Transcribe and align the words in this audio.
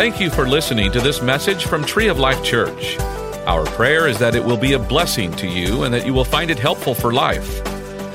Thank 0.00 0.18
you 0.18 0.30
for 0.30 0.48
listening 0.48 0.90
to 0.92 1.00
this 1.00 1.20
message 1.20 1.66
from 1.66 1.84
Tree 1.84 2.08
of 2.08 2.18
Life 2.18 2.42
Church. 2.42 2.98
Our 3.46 3.66
prayer 3.66 4.08
is 4.08 4.18
that 4.18 4.34
it 4.34 4.42
will 4.42 4.56
be 4.56 4.72
a 4.72 4.78
blessing 4.78 5.30
to 5.32 5.46
you 5.46 5.82
and 5.82 5.92
that 5.92 6.06
you 6.06 6.14
will 6.14 6.24
find 6.24 6.50
it 6.50 6.58
helpful 6.58 6.94
for 6.94 7.12
life. 7.12 7.46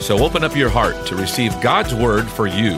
So 0.02 0.18
open 0.26 0.44
up 0.44 0.56
your 0.56 0.70
heart 0.70 1.06
to 1.06 1.16
receive 1.16 1.52
God's 1.62 1.94
word 1.94 2.28
for 2.28 2.48
you. 2.48 2.72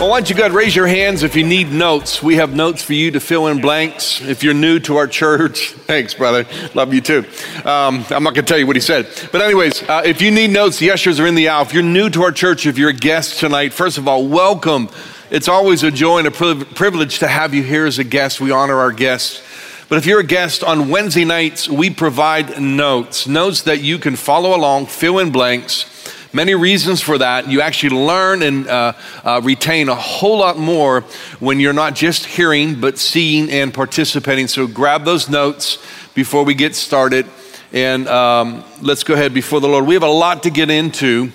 Well, 0.00 0.10
why 0.10 0.18
don't 0.18 0.28
you 0.28 0.34
go 0.34 0.48
raise 0.48 0.74
your 0.74 0.88
hands 0.88 1.22
if 1.22 1.36
you 1.36 1.44
need 1.44 1.70
notes? 1.70 2.24
We 2.24 2.34
have 2.34 2.56
notes 2.56 2.82
for 2.82 2.94
you 2.94 3.12
to 3.12 3.20
fill 3.20 3.46
in 3.46 3.60
blanks. 3.60 4.20
If 4.20 4.42
you're 4.42 4.52
new 4.52 4.80
to 4.80 4.96
our 4.96 5.06
church, 5.06 5.70
thanks, 5.86 6.14
brother. 6.14 6.44
Love 6.74 6.92
you 6.92 7.02
too. 7.02 7.24
Um, 7.64 8.04
I'm 8.10 8.24
not 8.24 8.34
going 8.34 8.34
to 8.34 8.42
tell 8.42 8.58
you 8.58 8.66
what 8.66 8.74
he 8.74 8.82
said. 8.82 9.06
But, 9.30 9.42
anyways, 9.42 9.88
uh, 9.88 10.02
if 10.04 10.20
you 10.20 10.32
need 10.32 10.50
notes, 10.50 10.80
the 10.80 10.90
ushers 10.90 11.20
are 11.20 11.26
in 11.28 11.36
the 11.36 11.50
aisle. 11.50 11.62
If 11.62 11.72
you're 11.72 11.84
new 11.84 12.10
to 12.10 12.24
our 12.24 12.32
church, 12.32 12.66
if 12.66 12.78
you're 12.78 12.90
a 12.90 12.92
guest 12.92 13.38
tonight, 13.38 13.72
first 13.72 13.96
of 13.96 14.08
all, 14.08 14.26
welcome. 14.26 14.88
It's 15.34 15.48
always 15.48 15.82
a 15.82 15.90
joy 15.90 16.18
and 16.18 16.28
a 16.28 16.30
privilege 16.30 17.18
to 17.18 17.26
have 17.26 17.54
you 17.54 17.64
here 17.64 17.86
as 17.86 17.98
a 17.98 18.04
guest. 18.04 18.40
We 18.40 18.52
honor 18.52 18.78
our 18.78 18.92
guests. 18.92 19.42
But 19.88 19.98
if 19.98 20.06
you're 20.06 20.20
a 20.20 20.24
guest 20.24 20.62
on 20.62 20.90
Wednesday 20.90 21.24
nights, 21.24 21.68
we 21.68 21.90
provide 21.90 22.62
notes, 22.62 23.26
notes 23.26 23.62
that 23.62 23.82
you 23.82 23.98
can 23.98 24.14
follow 24.14 24.54
along, 24.54 24.86
fill 24.86 25.18
in 25.18 25.32
blanks. 25.32 25.86
Many 26.32 26.54
reasons 26.54 27.00
for 27.00 27.18
that. 27.18 27.48
You 27.50 27.62
actually 27.62 27.96
learn 27.96 28.44
and 28.44 28.68
uh, 28.68 28.92
uh, 29.24 29.40
retain 29.42 29.88
a 29.88 29.96
whole 29.96 30.38
lot 30.38 30.56
more 30.56 31.00
when 31.40 31.58
you're 31.58 31.72
not 31.72 31.96
just 31.96 32.26
hearing, 32.26 32.80
but 32.80 32.96
seeing 32.96 33.50
and 33.50 33.74
participating. 33.74 34.46
So 34.46 34.68
grab 34.68 35.04
those 35.04 35.28
notes 35.28 35.78
before 36.14 36.44
we 36.44 36.54
get 36.54 36.76
started. 36.76 37.26
And 37.72 38.06
um, 38.06 38.62
let's 38.80 39.02
go 39.02 39.14
ahead 39.14 39.34
before 39.34 39.60
the 39.60 39.66
Lord. 39.66 39.84
We 39.84 39.94
have 39.94 40.04
a 40.04 40.06
lot 40.06 40.44
to 40.44 40.50
get 40.50 40.70
into 40.70 41.32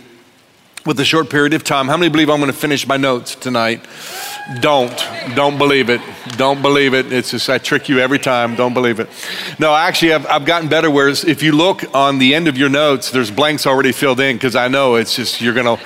with 0.85 0.99
a 0.99 1.05
short 1.05 1.29
period 1.29 1.53
of 1.53 1.63
time. 1.63 1.88
How 1.88 1.97
many 1.97 2.09
believe 2.09 2.29
I'm 2.29 2.39
going 2.39 2.51
to 2.51 2.57
finish 2.57 2.87
my 2.87 2.97
notes 2.97 3.35
tonight? 3.35 3.85
Don't. 4.61 4.95
Don't 5.35 5.57
believe 5.57 5.89
it. 5.89 6.01
Don't 6.37 6.61
believe 6.61 6.93
it. 6.93 7.11
It's 7.11 7.31
just, 7.31 7.49
I 7.49 7.57
trick 7.57 7.90
you 7.90 7.99
every 7.99 8.20
time. 8.20 8.55
Don't 8.55 8.73
believe 8.73 8.99
it. 8.99 9.09
No, 9.59 9.76
actually, 9.76 10.13
I've, 10.13 10.26
I've 10.27 10.45
gotten 10.45 10.70
better. 10.70 10.89
Whereas 10.89 11.23
if 11.26 11.43
you 11.43 11.51
look 11.51 11.84
on 11.93 12.17
the 12.17 12.34
end 12.34 12.48
of 12.48 12.57
your 12.57 12.70
notes, 12.70 13.12
there's 13.12 13.29
blanks 13.29 13.67
already 13.67 13.91
filled 13.91 14.20
in 14.20 14.35
because 14.35 14.55
I 14.55 14.67
know 14.67 14.95
it's 14.95 15.15
just, 15.15 15.41
you're 15.41 15.54
going 15.54 15.77
to, 15.77 15.84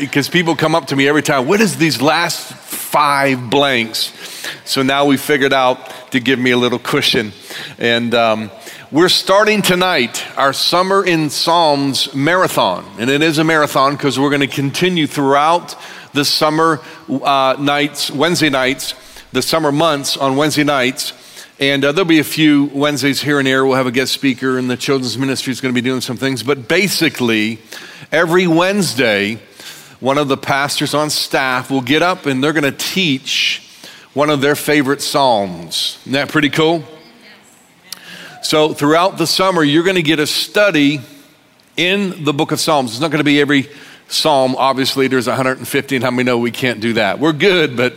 because 0.00 0.28
people 0.28 0.56
come 0.56 0.74
up 0.74 0.86
to 0.86 0.96
me 0.96 1.06
every 1.08 1.22
time, 1.22 1.46
what 1.46 1.60
is 1.60 1.76
these 1.76 2.00
last 2.00 2.52
five 2.54 3.50
blanks? 3.50 4.12
So 4.64 4.82
now 4.82 5.04
we 5.04 5.16
figured 5.16 5.52
out 5.52 6.12
to 6.12 6.20
give 6.20 6.38
me 6.38 6.52
a 6.52 6.56
little 6.56 6.78
cushion. 6.78 7.32
And, 7.78 8.14
um, 8.14 8.50
we're 8.92 9.08
starting 9.08 9.62
tonight 9.62 10.24
our 10.36 10.52
Summer 10.52 11.04
in 11.04 11.28
Psalms 11.28 12.14
marathon. 12.14 12.84
And 12.98 13.10
it 13.10 13.20
is 13.20 13.38
a 13.38 13.44
marathon 13.44 13.92
because 13.92 14.18
we're 14.18 14.30
going 14.30 14.42
to 14.42 14.46
continue 14.46 15.08
throughout 15.08 15.74
the 16.12 16.24
summer 16.24 16.80
uh, 17.08 17.56
nights, 17.58 18.12
Wednesday 18.12 18.48
nights, 18.48 18.94
the 19.32 19.42
summer 19.42 19.72
months 19.72 20.16
on 20.16 20.36
Wednesday 20.36 20.62
nights. 20.62 21.12
And 21.58 21.84
uh, 21.84 21.92
there'll 21.92 22.06
be 22.06 22.20
a 22.20 22.24
few 22.24 22.66
Wednesdays 22.66 23.20
here 23.20 23.38
and 23.38 23.46
there. 23.46 23.66
We'll 23.66 23.76
have 23.76 23.86
a 23.86 23.92
guest 23.92 24.12
speaker, 24.12 24.56
and 24.58 24.70
the 24.70 24.76
children's 24.76 25.18
ministry 25.18 25.50
is 25.50 25.60
going 25.60 25.74
to 25.74 25.80
be 25.80 25.84
doing 25.84 26.00
some 26.00 26.16
things. 26.16 26.42
But 26.42 26.68
basically, 26.68 27.58
every 28.12 28.46
Wednesday, 28.46 29.40
one 29.98 30.16
of 30.16 30.28
the 30.28 30.36
pastors 30.36 30.94
on 30.94 31.10
staff 31.10 31.70
will 31.70 31.80
get 31.80 32.02
up 32.02 32.26
and 32.26 32.44
they're 32.44 32.52
going 32.52 32.62
to 32.62 32.70
teach 32.70 33.62
one 34.12 34.30
of 34.30 34.40
their 34.40 34.54
favorite 34.54 35.02
psalms. 35.02 35.98
Isn't 36.02 36.12
that 36.12 36.28
pretty 36.28 36.50
cool? 36.50 36.84
So, 38.42 38.74
throughout 38.74 39.18
the 39.18 39.26
summer, 39.26 39.64
you're 39.64 39.82
going 39.82 39.96
to 39.96 40.02
get 40.02 40.20
a 40.20 40.26
study 40.26 41.00
in 41.76 42.24
the 42.24 42.32
book 42.32 42.52
of 42.52 42.60
Psalms. 42.60 42.92
It's 42.92 43.00
not 43.00 43.10
going 43.10 43.20
to 43.20 43.24
be 43.24 43.40
every 43.40 43.68
psalm. 44.08 44.54
Obviously, 44.56 45.08
there's 45.08 45.26
150, 45.26 45.96
and 45.96 46.04
how 46.04 46.10
many 46.10 46.24
know 46.24 46.38
we 46.38 46.50
can't 46.50 46.80
do 46.80 46.92
that? 46.94 47.18
We're 47.18 47.32
good, 47.32 47.76
but 47.76 47.94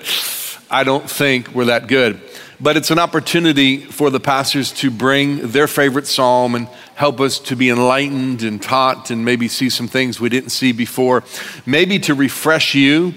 I 0.72 0.84
don't 0.84 1.10
think 1.10 1.50
we're 1.54 1.66
that 1.66 1.88
good. 1.88 2.22
But 2.60 2.78
it's 2.78 2.90
an 2.90 3.00
opportunity 3.00 3.78
for 3.78 4.10
the 4.10 4.20
pastors 4.20 4.72
to 4.74 4.90
bring 4.90 5.52
their 5.52 5.68
favorite 5.68 6.08
psalm 6.08 6.56
and 6.56 6.68
help 6.96 7.20
us 7.20 7.40
to 7.40 7.56
be 7.56 7.70
enlightened 7.70 8.42
and 8.42 8.62
taught 8.62 9.12
and 9.12 9.24
maybe 9.24 9.48
see 9.48 9.70
some 9.70 9.88
things 9.88 10.20
we 10.20 10.30
didn't 10.30 10.50
see 10.50 10.72
before. 10.72 11.24
Maybe 11.66 12.00
to 12.00 12.14
refresh 12.16 12.76
you. 12.76 13.14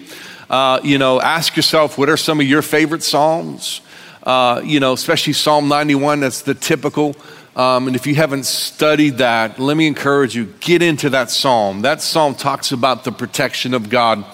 Uh, 0.50 0.80
you 0.84 0.98
know, 0.98 1.20
ask 1.20 1.56
yourself, 1.56 1.96
what 1.96 2.08
are 2.08 2.16
some 2.16 2.40
of 2.40 2.46
your 2.46 2.62
favorite 2.62 3.02
psalms? 3.02 3.80
Uh, 4.22 4.60
you 4.64 4.78
know, 4.78 4.92
especially 4.92 5.32
Psalm 5.32 5.68
91, 5.68 6.20
that's 6.20 6.42
the 6.42 6.54
typical. 6.54 7.16
Um, 7.56 7.86
and 7.86 7.96
if 7.96 8.06
you 8.06 8.14
haven't 8.14 8.46
studied 8.46 9.18
that, 9.18 9.58
let 9.58 9.76
me 9.76 9.86
encourage 9.86 10.34
you 10.34 10.46
get 10.60 10.80
into 10.80 11.10
that 11.10 11.30
psalm. 11.30 11.82
That 11.82 12.00
psalm 12.00 12.34
talks 12.34 12.72
about 12.72 13.04
the 13.04 13.12
protection 13.12 13.74
of 13.74 13.90
God 13.90 14.24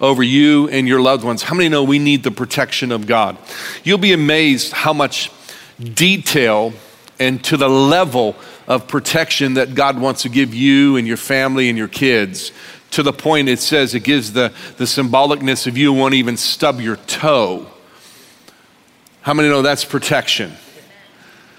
over 0.00 0.22
you 0.22 0.68
and 0.68 0.86
your 0.86 1.00
loved 1.00 1.24
ones. 1.24 1.42
How 1.42 1.54
many 1.54 1.68
know 1.68 1.84
we 1.84 1.98
need 1.98 2.22
the 2.22 2.30
protection 2.30 2.92
of 2.92 3.06
God? 3.06 3.38
You'll 3.82 3.98
be 3.98 4.12
amazed 4.12 4.72
how 4.72 4.92
much 4.92 5.30
detail 5.78 6.74
and 7.18 7.42
to 7.44 7.56
the 7.56 7.68
level 7.68 8.36
of 8.66 8.88
protection 8.88 9.54
that 9.54 9.74
God 9.74 9.98
wants 9.98 10.22
to 10.22 10.28
give 10.28 10.52
you 10.52 10.96
and 10.96 11.06
your 11.06 11.16
family 11.16 11.68
and 11.70 11.78
your 11.78 11.88
kids. 11.88 12.52
To 12.92 13.02
the 13.02 13.12
point 13.12 13.48
it 13.48 13.58
says 13.58 13.94
it 13.94 14.00
gives 14.00 14.32
the, 14.32 14.52
the 14.76 14.84
symbolicness 14.84 15.66
of 15.66 15.78
you 15.78 15.92
won't 15.92 16.14
even 16.14 16.36
stub 16.36 16.80
your 16.80 16.96
toe 16.96 17.66
how 19.26 19.34
many 19.34 19.48
know 19.48 19.60
that's 19.60 19.84
protection? 19.84 20.52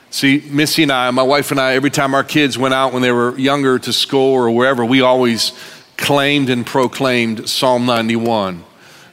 See, 0.10 0.42
Missy 0.50 0.84
and 0.84 0.92
I, 0.94 1.12
my 1.12 1.24
wife 1.24 1.52
and 1.52 1.60
I, 1.60 1.74
every 1.74 1.90
time 1.90 2.16
our 2.16 2.24
kids 2.24 2.58
went 2.58 2.74
out 2.74 2.94
when 2.94 3.02
they 3.02 3.12
were 3.12 3.38
younger 3.38 3.78
to 3.78 3.92
school 3.92 4.36
or 4.36 4.50
wherever, 4.50 4.86
we 4.86 5.02
always 5.02 5.52
claimed 5.98 6.50
and 6.50 6.66
proclaimed 6.66 7.50
Psalm 7.50 7.86
91 7.86 8.64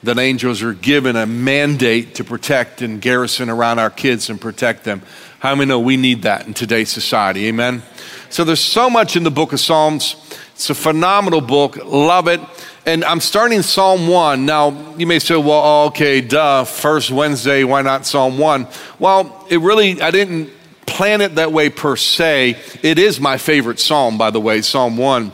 that 0.05 0.21
angels 0.21 0.63
are 0.63 0.73
given 0.73 1.17
a 1.17 1.27
mandate 1.27 2.15
to 2.15 2.23
protect 2.23 2.81
and 2.81 3.03
garrison 3.03 3.51
around 3.51 3.81
our 3.81 3.91
kids 3.91 4.31
and 4.31 4.41
protect 4.41 4.85
them. 4.85 5.03
How 5.41 5.57
many 5.57 5.69
know 5.69 5.81
we 5.81 5.97
need 5.97 6.23
that 6.23 6.47
in 6.47 6.55
today's 6.55 6.91
society? 6.91 7.49
Amen. 7.49 7.83
So 8.31 8.45
there's 8.45 8.61
so 8.61 8.89
much 8.89 9.17
in 9.17 9.25
the 9.25 9.33
book 9.33 9.53
of 9.53 9.59
Psalms. 9.59 10.15
It's 10.53 10.71
a 10.71 10.77
phenomenal 10.77 11.41
book. 11.41 11.77
Love 11.85 12.29
it. 12.29 12.41
And 12.87 13.03
I'm 13.03 13.21
starting 13.21 13.63
Psalm 13.63 14.09
1. 14.09 14.45
Now, 14.45 14.95
you 14.99 15.07
may 15.07 15.19
say, 15.19 15.37
well, 15.37 15.87
okay, 15.87 16.21
duh, 16.21 16.65
first 16.65 17.11
Wednesday, 17.11 17.65
why 17.65 17.81
not 17.81 18.05
Psalm 18.05 18.37
1? 18.37 18.67
Well, 18.99 19.47
it 19.49 19.61
really, 19.61 20.03
I 20.03 20.11
didn't 20.11 20.51
plan 20.85 21.23
it 21.23 21.37
that 21.37 21.51
way 21.51 21.71
per 21.71 21.97
se. 21.97 22.59
It 22.83 22.99
is 22.99 23.19
my 23.19 23.39
favorite 23.39 23.81
psalm, 23.81 24.19
by 24.19 24.31
the 24.31 24.41
way, 24.41 24.61
Psalm 24.61 24.99
1. 24.99 25.33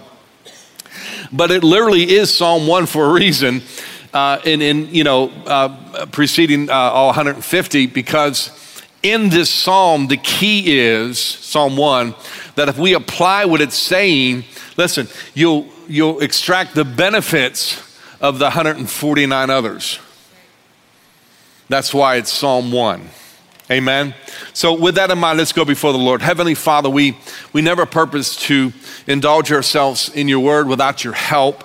But 1.33 1.51
it 1.51 1.65
literally 1.65 2.09
is 2.13 2.33
Psalm 2.33 2.69
1 2.69 2.87
for 2.87 3.07
a 3.07 3.13
reason. 3.13 3.63
Uh, 4.15 4.41
in, 4.45 4.63
in, 4.63 4.95
you 4.95 5.03
know, 5.03 5.31
uh, 5.47 6.07
preceding 6.07 6.71
uh, 6.71 6.73
all 6.73 7.07
150, 7.07 7.87
because 7.87 8.85
in 9.03 9.29
this 9.29 9.51
psalm, 9.51 10.07
the 10.07 10.17
key 10.19 10.79
is, 10.79 11.19
Psalm 11.19 11.77
1, 11.77 12.15
that 12.55 12.69
if 12.69 12.79
we 12.79 12.95
apply 12.95 13.45
what 13.45 13.61
it's 13.61 13.77
saying, 13.77 14.45
listen, 14.77 15.09
you'll 15.35 15.69
you'll 15.91 16.21
extract 16.21 16.75
the 16.75 16.85
benefits 16.85 17.83
of 18.21 18.39
the 18.39 18.47
149 18.47 19.51
others. 19.51 19.99
That's 21.69 21.93
why 21.93 22.17
it's 22.17 22.33
Psalm 22.33 22.73
1. 22.73 23.09
Amen. 23.71 24.15
So, 24.53 24.75
with 24.75 24.97
that 24.97 25.11
in 25.11 25.19
mind, 25.19 25.39
let's 25.39 25.53
go 25.53 25.65
before 25.65 25.93
the 25.93 25.99
Lord. 25.99 26.23
Heavenly 26.23 26.57
Father, 26.57 26.91
we, 26.91 27.17
we 27.53 27.63
never 27.63 27.87
purpose 27.87 28.35
to 28.47 28.73
indulge 29.07 29.53
ourselves 29.53 30.09
in 30.09 30.27
your 30.27 30.41
word 30.41 30.67
without 30.67 31.05
your 31.05 31.13
help, 31.13 31.63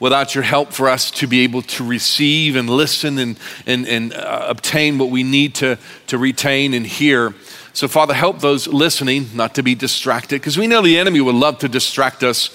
without 0.00 0.34
your 0.34 0.44
help 0.44 0.72
for 0.72 0.88
us 0.88 1.10
to 1.10 1.26
be 1.26 1.40
able 1.40 1.60
to 1.62 1.84
receive 1.84 2.56
and 2.56 2.70
listen 2.70 3.18
and, 3.18 3.38
and, 3.66 3.86
and 3.86 4.14
uh, 4.14 4.46
obtain 4.48 4.96
what 4.96 5.10
we 5.10 5.22
need 5.22 5.54
to, 5.56 5.78
to 6.06 6.16
retain 6.16 6.72
and 6.72 6.86
hear. 6.86 7.34
So, 7.74 7.86
Father, 7.86 8.14
help 8.14 8.40
those 8.40 8.66
listening 8.66 9.28
not 9.34 9.54
to 9.56 9.62
be 9.62 9.74
distracted 9.74 10.40
because 10.40 10.56
we 10.56 10.66
know 10.66 10.80
the 10.80 10.98
enemy 10.98 11.20
would 11.20 11.34
love 11.34 11.58
to 11.58 11.68
distract 11.68 12.22
us 12.22 12.48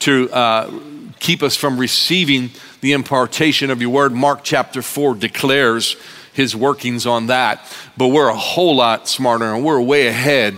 to 0.00 0.30
uh, 0.30 0.80
keep 1.18 1.42
us 1.42 1.56
from 1.56 1.78
receiving 1.78 2.50
the 2.80 2.92
impartation 2.92 3.70
of 3.70 3.80
your 3.80 3.90
word. 3.90 4.12
Mark 4.12 4.40
chapter 4.42 4.82
4 4.82 5.14
declares 5.14 5.96
his 6.32 6.56
workings 6.56 7.06
on 7.06 7.26
that. 7.26 7.60
But 7.96 8.08
we're 8.08 8.28
a 8.28 8.36
whole 8.36 8.76
lot 8.76 9.08
smarter 9.08 9.44
and 9.44 9.64
we're 9.64 9.80
way 9.80 10.06
ahead 10.06 10.56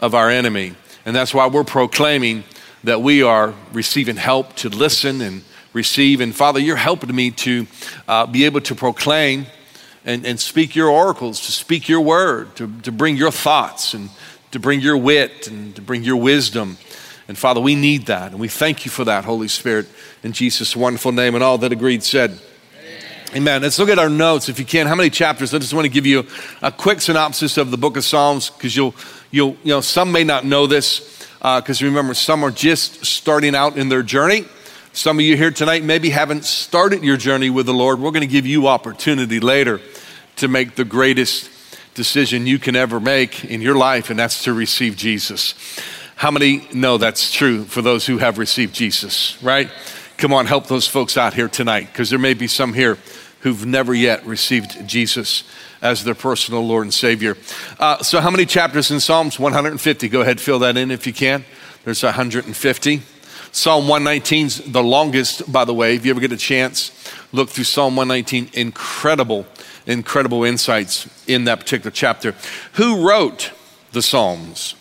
of 0.00 0.14
our 0.14 0.30
enemy. 0.30 0.74
And 1.06 1.14
that's 1.14 1.34
why 1.34 1.46
we're 1.46 1.64
proclaiming 1.64 2.44
that 2.84 3.00
we 3.00 3.22
are 3.22 3.54
receiving 3.72 4.16
help 4.16 4.54
to 4.56 4.68
listen 4.68 5.20
and 5.20 5.42
receive. 5.72 6.20
And 6.20 6.34
Father, 6.34 6.60
you're 6.60 6.76
helping 6.76 7.14
me 7.14 7.30
to 7.30 7.66
uh, 8.06 8.26
be 8.26 8.44
able 8.44 8.60
to 8.62 8.74
proclaim 8.74 9.46
and, 10.04 10.26
and 10.26 10.38
speak 10.38 10.76
your 10.76 10.88
oracles, 10.88 11.46
to 11.46 11.52
speak 11.52 11.88
your 11.88 12.02
word, 12.02 12.54
to, 12.56 12.70
to 12.82 12.92
bring 12.92 13.16
your 13.16 13.30
thoughts 13.30 13.94
and 13.94 14.10
to 14.50 14.58
bring 14.58 14.80
your 14.80 14.96
wit 14.96 15.48
and 15.48 15.74
to 15.76 15.82
bring 15.82 16.04
your 16.04 16.16
wisdom. 16.16 16.76
And 17.28 17.38
Father, 17.38 17.60
we 17.60 17.74
need 17.74 18.06
that. 18.06 18.32
And 18.32 18.40
we 18.40 18.48
thank 18.48 18.84
you 18.84 18.90
for 18.90 19.04
that, 19.04 19.24
Holy 19.24 19.48
Spirit, 19.48 19.86
in 20.22 20.32
Jesus' 20.32 20.76
wonderful 20.76 21.12
name. 21.12 21.34
And 21.34 21.42
all 21.42 21.58
that 21.58 21.72
agreed 21.72 22.02
said, 22.02 22.38
Amen. 23.34 23.62
Let's 23.62 23.80
look 23.80 23.88
at 23.88 23.98
our 23.98 24.08
notes, 24.08 24.48
if 24.48 24.60
you 24.60 24.64
can. 24.64 24.86
How 24.86 24.94
many 24.94 25.10
chapters? 25.10 25.52
I 25.52 25.58
just 25.58 25.74
want 25.74 25.86
to 25.86 25.90
give 25.90 26.06
you 26.06 26.24
a 26.62 26.70
quick 26.70 27.00
synopsis 27.00 27.56
of 27.56 27.72
the 27.72 27.76
book 27.76 27.96
of 27.96 28.04
Psalms 28.04 28.48
because 28.50 28.76
you'll, 28.76 28.94
you'll, 29.32 29.56
you 29.64 29.70
know, 29.70 29.80
some 29.80 30.12
may 30.12 30.22
not 30.22 30.44
know 30.44 30.68
this 30.68 31.26
because 31.38 31.82
uh, 31.82 31.86
remember, 31.86 32.14
some 32.14 32.44
are 32.44 32.52
just 32.52 33.04
starting 33.04 33.56
out 33.56 33.76
in 33.76 33.88
their 33.88 34.04
journey. 34.04 34.44
Some 34.92 35.18
of 35.18 35.24
you 35.24 35.36
here 35.36 35.50
tonight 35.50 35.82
maybe 35.82 36.10
haven't 36.10 36.44
started 36.44 37.02
your 37.02 37.16
journey 37.16 37.50
with 37.50 37.66
the 37.66 37.74
Lord. 37.74 37.98
We're 37.98 38.12
going 38.12 38.20
to 38.20 38.28
give 38.28 38.46
you 38.46 38.68
opportunity 38.68 39.40
later 39.40 39.80
to 40.36 40.46
make 40.46 40.76
the 40.76 40.84
greatest 40.84 41.50
decision 41.94 42.46
you 42.46 42.60
can 42.60 42.76
ever 42.76 43.00
make 43.00 43.44
in 43.44 43.60
your 43.60 43.74
life, 43.74 44.10
and 44.10 44.18
that's 44.18 44.44
to 44.44 44.52
receive 44.52 44.96
Jesus. 44.96 45.54
How 46.16 46.30
many 46.30 46.66
know 46.72 46.96
that's 46.98 47.32
true 47.32 47.64
for 47.64 47.82
those 47.82 48.06
who 48.06 48.18
have 48.18 48.38
received 48.38 48.74
Jesus, 48.74 49.42
right? 49.42 49.70
Come 50.16 50.32
on, 50.32 50.46
help 50.46 50.68
those 50.68 50.86
folks 50.86 51.16
out 51.16 51.34
here 51.34 51.48
tonight, 51.48 51.88
because 51.92 52.10
there 52.10 52.18
may 52.18 52.34
be 52.34 52.46
some 52.46 52.72
here 52.72 52.98
who've 53.40 53.66
never 53.66 53.92
yet 53.92 54.24
received 54.24 54.86
Jesus 54.86 55.44
as 55.82 56.02
their 56.04 56.14
personal 56.14 56.66
Lord 56.66 56.84
and 56.84 56.94
Savior. 56.94 57.36
Uh, 57.78 58.02
so, 58.02 58.20
how 58.20 58.30
many 58.30 58.46
chapters 58.46 58.90
in 58.90 59.00
Psalms? 59.00 59.38
150. 59.38 60.08
Go 60.08 60.22
ahead, 60.22 60.40
fill 60.40 60.60
that 60.60 60.76
in 60.76 60.90
if 60.90 61.06
you 61.06 61.12
can. 61.12 61.44
There's 61.84 62.02
150. 62.02 63.02
Psalm 63.52 63.86
119 63.86 64.46
is 64.46 64.58
the 64.72 64.82
longest, 64.82 65.52
by 65.52 65.64
the 65.64 65.74
way. 65.74 65.94
If 65.94 66.04
you 66.04 66.10
ever 66.10 66.20
get 66.20 66.32
a 66.32 66.36
chance, 66.36 66.90
look 67.32 67.50
through 67.50 67.64
Psalm 67.64 67.96
119. 67.96 68.50
Incredible, 68.54 69.46
incredible 69.86 70.44
insights 70.44 71.08
in 71.28 71.44
that 71.44 71.60
particular 71.60 71.90
chapter. 71.90 72.34
Who 72.74 73.06
wrote 73.08 73.52
the 73.92 74.02
Psalms? 74.02 74.74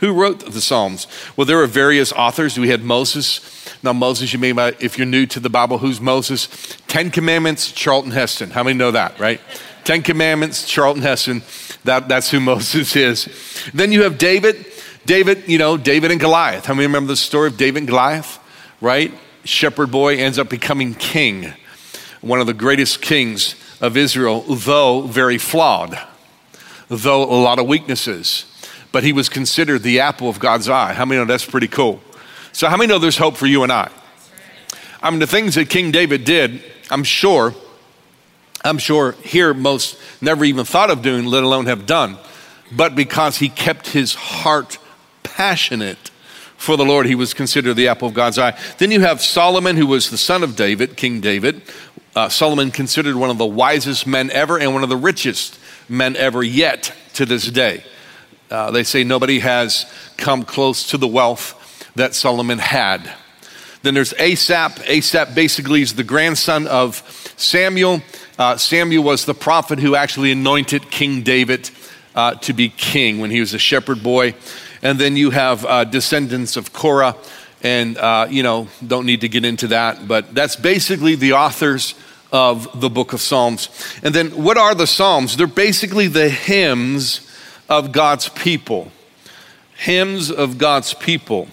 Who 0.00 0.12
wrote 0.12 0.40
the 0.40 0.60
Psalms? 0.60 1.06
Well, 1.36 1.46
there 1.46 1.60
are 1.62 1.66
various 1.66 2.12
authors. 2.12 2.58
We 2.58 2.68
had 2.68 2.82
Moses. 2.82 3.40
Now, 3.82 3.94
Moses, 3.94 4.32
you 4.32 4.38
may, 4.38 4.50
if 4.78 4.98
you're 4.98 5.06
new 5.06 5.24
to 5.26 5.40
the 5.40 5.48
Bible, 5.48 5.78
who's 5.78 6.00
Moses? 6.00 6.48
Ten 6.86 7.10
Commandments, 7.10 7.72
Charlton 7.72 8.10
Heston. 8.10 8.50
How 8.50 8.62
many 8.62 8.76
know 8.76 8.90
that, 8.90 9.18
right? 9.18 9.40
Ten 9.84 10.02
Commandments, 10.02 10.68
Charlton 10.68 11.02
Heston. 11.02 11.42
That, 11.84 12.08
that's 12.08 12.30
who 12.30 12.40
Moses 12.52 12.94
is. 12.94 13.70
Then 13.72 13.90
you 13.90 14.02
have 14.02 14.18
David. 14.18 14.66
David, 15.06 15.48
you 15.48 15.56
know, 15.56 15.76
David 15.76 16.10
and 16.10 16.20
Goliath. 16.20 16.66
How 16.66 16.74
many 16.74 16.86
remember 16.86 17.08
the 17.08 17.16
story 17.16 17.46
of 17.46 17.56
David 17.56 17.78
and 17.78 17.88
Goliath, 17.88 18.38
right? 18.80 19.14
Shepherd 19.44 19.92
boy 19.92 20.16
ends 20.16 20.38
up 20.38 20.50
becoming 20.50 20.94
king, 20.94 21.54
one 22.20 22.40
of 22.40 22.48
the 22.48 22.54
greatest 22.54 23.00
kings 23.00 23.54
of 23.80 23.96
Israel, 23.96 24.40
though 24.40 25.02
very 25.02 25.38
flawed, 25.38 25.96
though 26.88 27.22
a 27.22 27.38
lot 27.40 27.60
of 27.60 27.68
weaknesses 27.68 28.46
but 28.96 29.04
he 29.04 29.12
was 29.12 29.28
considered 29.28 29.82
the 29.82 30.00
apple 30.00 30.26
of 30.26 30.38
God's 30.38 30.70
eye. 30.70 30.94
How 30.94 31.04
many 31.04 31.20
know 31.20 31.26
that's 31.26 31.44
pretty 31.44 31.68
cool? 31.68 32.00
So, 32.52 32.66
how 32.66 32.78
many 32.78 32.88
know 32.88 32.98
there's 32.98 33.18
hope 33.18 33.36
for 33.36 33.44
you 33.44 33.62
and 33.62 33.70
I? 33.70 33.90
I 35.02 35.10
mean, 35.10 35.18
the 35.18 35.26
things 35.26 35.56
that 35.56 35.68
King 35.68 35.90
David 35.90 36.24
did, 36.24 36.62
I'm 36.90 37.04
sure, 37.04 37.54
I'm 38.64 38.78
sure 38.78 39.12
here 39.22 39.52
most 39.52 39.98
never 40.22 40.46
even 40.46 40.64
thought 40.64 40.88
of 40.88 41.02
doing, 41.02 41.26
let 41.26 41.42
alone 41.42 41.66
have 41.66 41.84
done. 41.84 42.16
But 42.72 42.94
because 42.94 43.36
he 43.36 43.50
kept 43.50 43.88
his 43.88 44.14
heart 44.14 44.78
passionate 45.22 46.10
for 46.56 46.78
the 46.78 46.84
Lord, 46.86 47.04
he 47.04 47.14
was 47.14 47.34
considered 47.34 47.74
the 47.74 47.88
apple 47.88 48.08
of 48.08 48.14
God's 48.14 48.38
eye. 48.38 48.58
Then 48.78 48.90
you 48.90 49.02
have 49.02 49.20
Solomon, 49.20 49.76
who 49.76 49.88
was 49.88 50.08
the 50.08 50.16
son 50.16 50.42
of 50.42 50.56
David, 50.56 50.96
King 50.96 51.20
David. 51.20 51.60
Uh, 52.14 52.30
Solomon 52.30 52.70
considered 52.70 53.16
one 53.16 53.28
of 53.28 53.36
the 53.36 53.44
wisest 53.44 54.06
men 54.06 54.30
ever 54.30 54.58
and 54.58 54.72
one 54.72 54.82
of 54.82 54.88
the 54.88 54.96
richest 54.96 55.58
men 55.86 56.16
ever 56.16 56.42
yet 56.42 56.94
to 57.12 57.26
this 57.26 57.50
day. 57.50 57.84
Uh, 58.50 58.70
they 58.70 58.84
say 58.84 59.04
nobody 59.04 59.40
has 59.40 59.86
come 60.16 60.44
close 60.44 60.90
to 60.90 60.98
the 60.98 61.08
wealth 61.08 61.54
that 61.96 62.14
Solomon 62.14 62.58
had. 62.58 63.10
Then 63.82 63.94
there's 63.94 64.14
Asaph. 64.14 64.82
Asaph 64.88 65.34
basically 65.34 65.82
is 65.82 65.94
the 65.94 66.04
grandson 66.04 66.66
of 66.66 67.02
Samuel. 67.36 68.02
Uh, 68.38 68.56
Samuel 68.56 69.04
was 69.04 69.24
the 69.24 69.34
prophet 69.34 69.78
who 69.78 69.94
actually 69.94 70.32
anointed 70.32 70.90
King 70.90 71.22
David 71.22 71.70
uh, 72.14 72.34
to 72.34 72.52
be 72.52 72.68
king 72.68 73.20
when 73.20 73.30
he 73.30 73.40
was 73.40 73.54
a 73.54 73.58
shepherd 73.58 74.02
boy. 74.02 74.34
And 74.82 74.98
then 74.98 75.16
you 75.16 75.30
have 75.30 75.64
uh, 75.64 75.84
descendants 75.84 76.56
of 76.56 76.72
Korah, 76.72 77.16
and 77.62 77.96
uh, 77.98 78.26
you 78.30 78.42
know, 78.42 78.68
don't 78.86 79.06
need 79.06 79.22
to 79.22 79.28
get 79.28 79.44
into 79.44 79.68
that, 79.68 80.06
but 80.06 80.34
that's 80.34 80.56
basically 80.56 81.14
the 81.14 81.32
authors 81.32 81.94
of 82.32 82.80
the 82.80 82.90
book 82.90 83.12
of 83.12 83.20
Psalms. 83.20 83.68
And 84.02 84.14
then 84.14 84.30
what 84.42 84.56
are 84.58 84.74
the 84.74 84.86
Psalms? 84.86 85.36
They're 85.36 85.46
basically 85.46 86.08
the 86.08 86.28
hymns 86.28 87.25
of 87.68 87.92
God's 87.92 88.28
people. 88.28 88.90
Hymns 89.76 90.30
of 90.30 90.58
God's 90.58 90.94
people. 90.94 91.48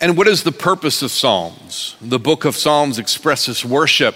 And 0.00 0.16
what 0.16 0.28
is 0.28 0.42
the 0.42 0.52
purpose 0.52 1.00
of 1.02 1.10
Psalms? 1.10 1.96
The 2.02 2.18
book 2.18 2.44
of 2.44 2.54
Psalms 2.54 2.98
expresses 2.98 3.64
worship. 3.64 4.14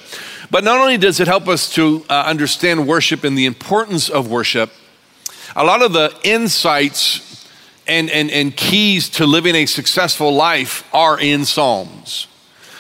But 0.50 0.62
not 0.62 0.79
only 0.79 0.99
does 0.99 1.20
it 1.20 1.29
help 1.29 1.49
us 1.49 1.73
to 1.75 2.05
uh, 2.11 2.25
understand 2.26 2.87
worship 2.87 3.25
and 3.25 3.37
the 3.38 3.47
importance 3.47 4.11
of 4.11 4.31
worship, 4.31 4.70
a 5.56 5.64
lot 5.64 5.82
of 5.82 5.93
the 5.93 6.14
insights 6.23 7.49
and, 7.87 8.11
and, 8.11 8.31
and 8.31 8.55
keys 8.55 9.08
to 9.11 9.26
living 9.26 9.55
a 9.55 9.67
successful 9.67 10.35
life 10.35 10.85
are 10.94 11.19
in 11.19 11.44
Psalms. 11.44 12.26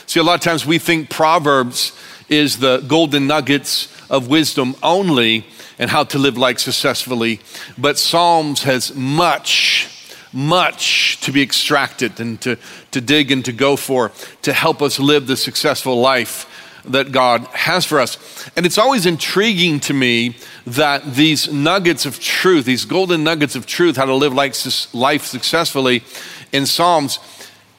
See, 0.06 0.20
a 0.20 0.22
lot 0.22 0.34
of 0.34 0.40
times 0.40 0.66
we 0.66 0.78
think 0.78 1.08
Proverbs 1.08 1.92
is 2.28 2.58
the 2.58 2.78
golden 2.86 3.26
nuggets 3.26 3.88
of 4.10 4.28
wisdom 4.28 4.74
only, 4.82 5.46
and 5.80 5.90
how 5.90 6.04
to 6.04 6.18
live 6.18 6.36
life 6.36 6.58
successfully. 6.58 7.40
But 7.78 7.98
Psalms 7.98 8.64
has 8.64 8.94
much, 8.94 9.88
much 10.30 11.18
to 11.22 11.32
be 11.32 11.42
extracted 11.42 12.20
and 12.20 12.38
to, 12.42 12.58
to 12.90 13.00
dig 13.00 13.32
and 13.32 13.42
to 13.46 13.52
go 13.52 13.76
for 13.76 14.12
to 14.42 14.52
help 14.52 14.82
us 14.82 15.00
live 15.00 15.26
the 15.26 15.38
successful 15.38 15.98
life 15.98 16.46
that 16.84 17.12
God 17.12 17.46
has 17.46 17.86
for 17.86 17.98
us. 17.98 18.18
And 18.56 18.66
it's 18.66 18.76
always 18.76 19.06
intriguing 19.06 19.80
to 19.80 19.94
me 19.94 20.36
that 20.66 21.14
these 21.14 21.50
nuggets 21.50 22.04
of 22.04 22.20
truth, 22.20 22.66
these 22.66 22.84
golden 22.84 23.24
nuggets 23.24 23.56
of 23.56 23.64
truth, 23.64 23.96
how 23.96 24.04
to 24.04 24.14
live 24.14 24.34
life, 24.34 24.94
life 24.94 25.24
successfully 25.24 26.04
in 26.52 26.66
Psalms, 26.66 27.18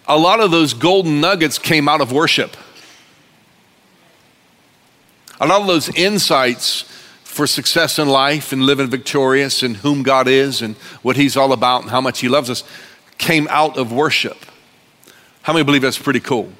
a 0.08 0.18
lot 0.18 0.40
of 0.40 0.50
those 0.50 0.74
golden 0.74 1.22
nuggets 1.22 1.60
came 1.60 1.88
out 1.88 2.02
of 2.02 2.12
worship. 2.12 2.58
A 5.40 5.46
lot 5.46 5.62
of 5.62 5.68
those 5.68 5.90
insights 5.96 6.91
for 7.32 7.48
success 7.48 7.98
in 7.98 8.10
life 8.10 8.52
and 8.52 8.62
living 8.64 8.88
victorious 8.88 9.64
and 9.64 9.78
whom 9.78 10.04
God 10.04 10.28
is 10.28 10.62
and 10.62 10.76
what 11.02 11.16
He's 11.16 11.38
all 11.38 11.54
about 11.54 11.82
and 11.82 11.90
how 11.90 12.02
much 12.02 12.20
He 12.20 12.28
loves 12.28 12.50
us 12.50 12.66
came 13.18 13.48
out 13.50 13.78
of 13.78 13.94
worship. 13.94 14.38
How 15.42 15.54
many 15.54 15.64
believe 15.64 15.82
that's 15.82 15.98
pretty 15.98 16.20
cool? 16.20 16.52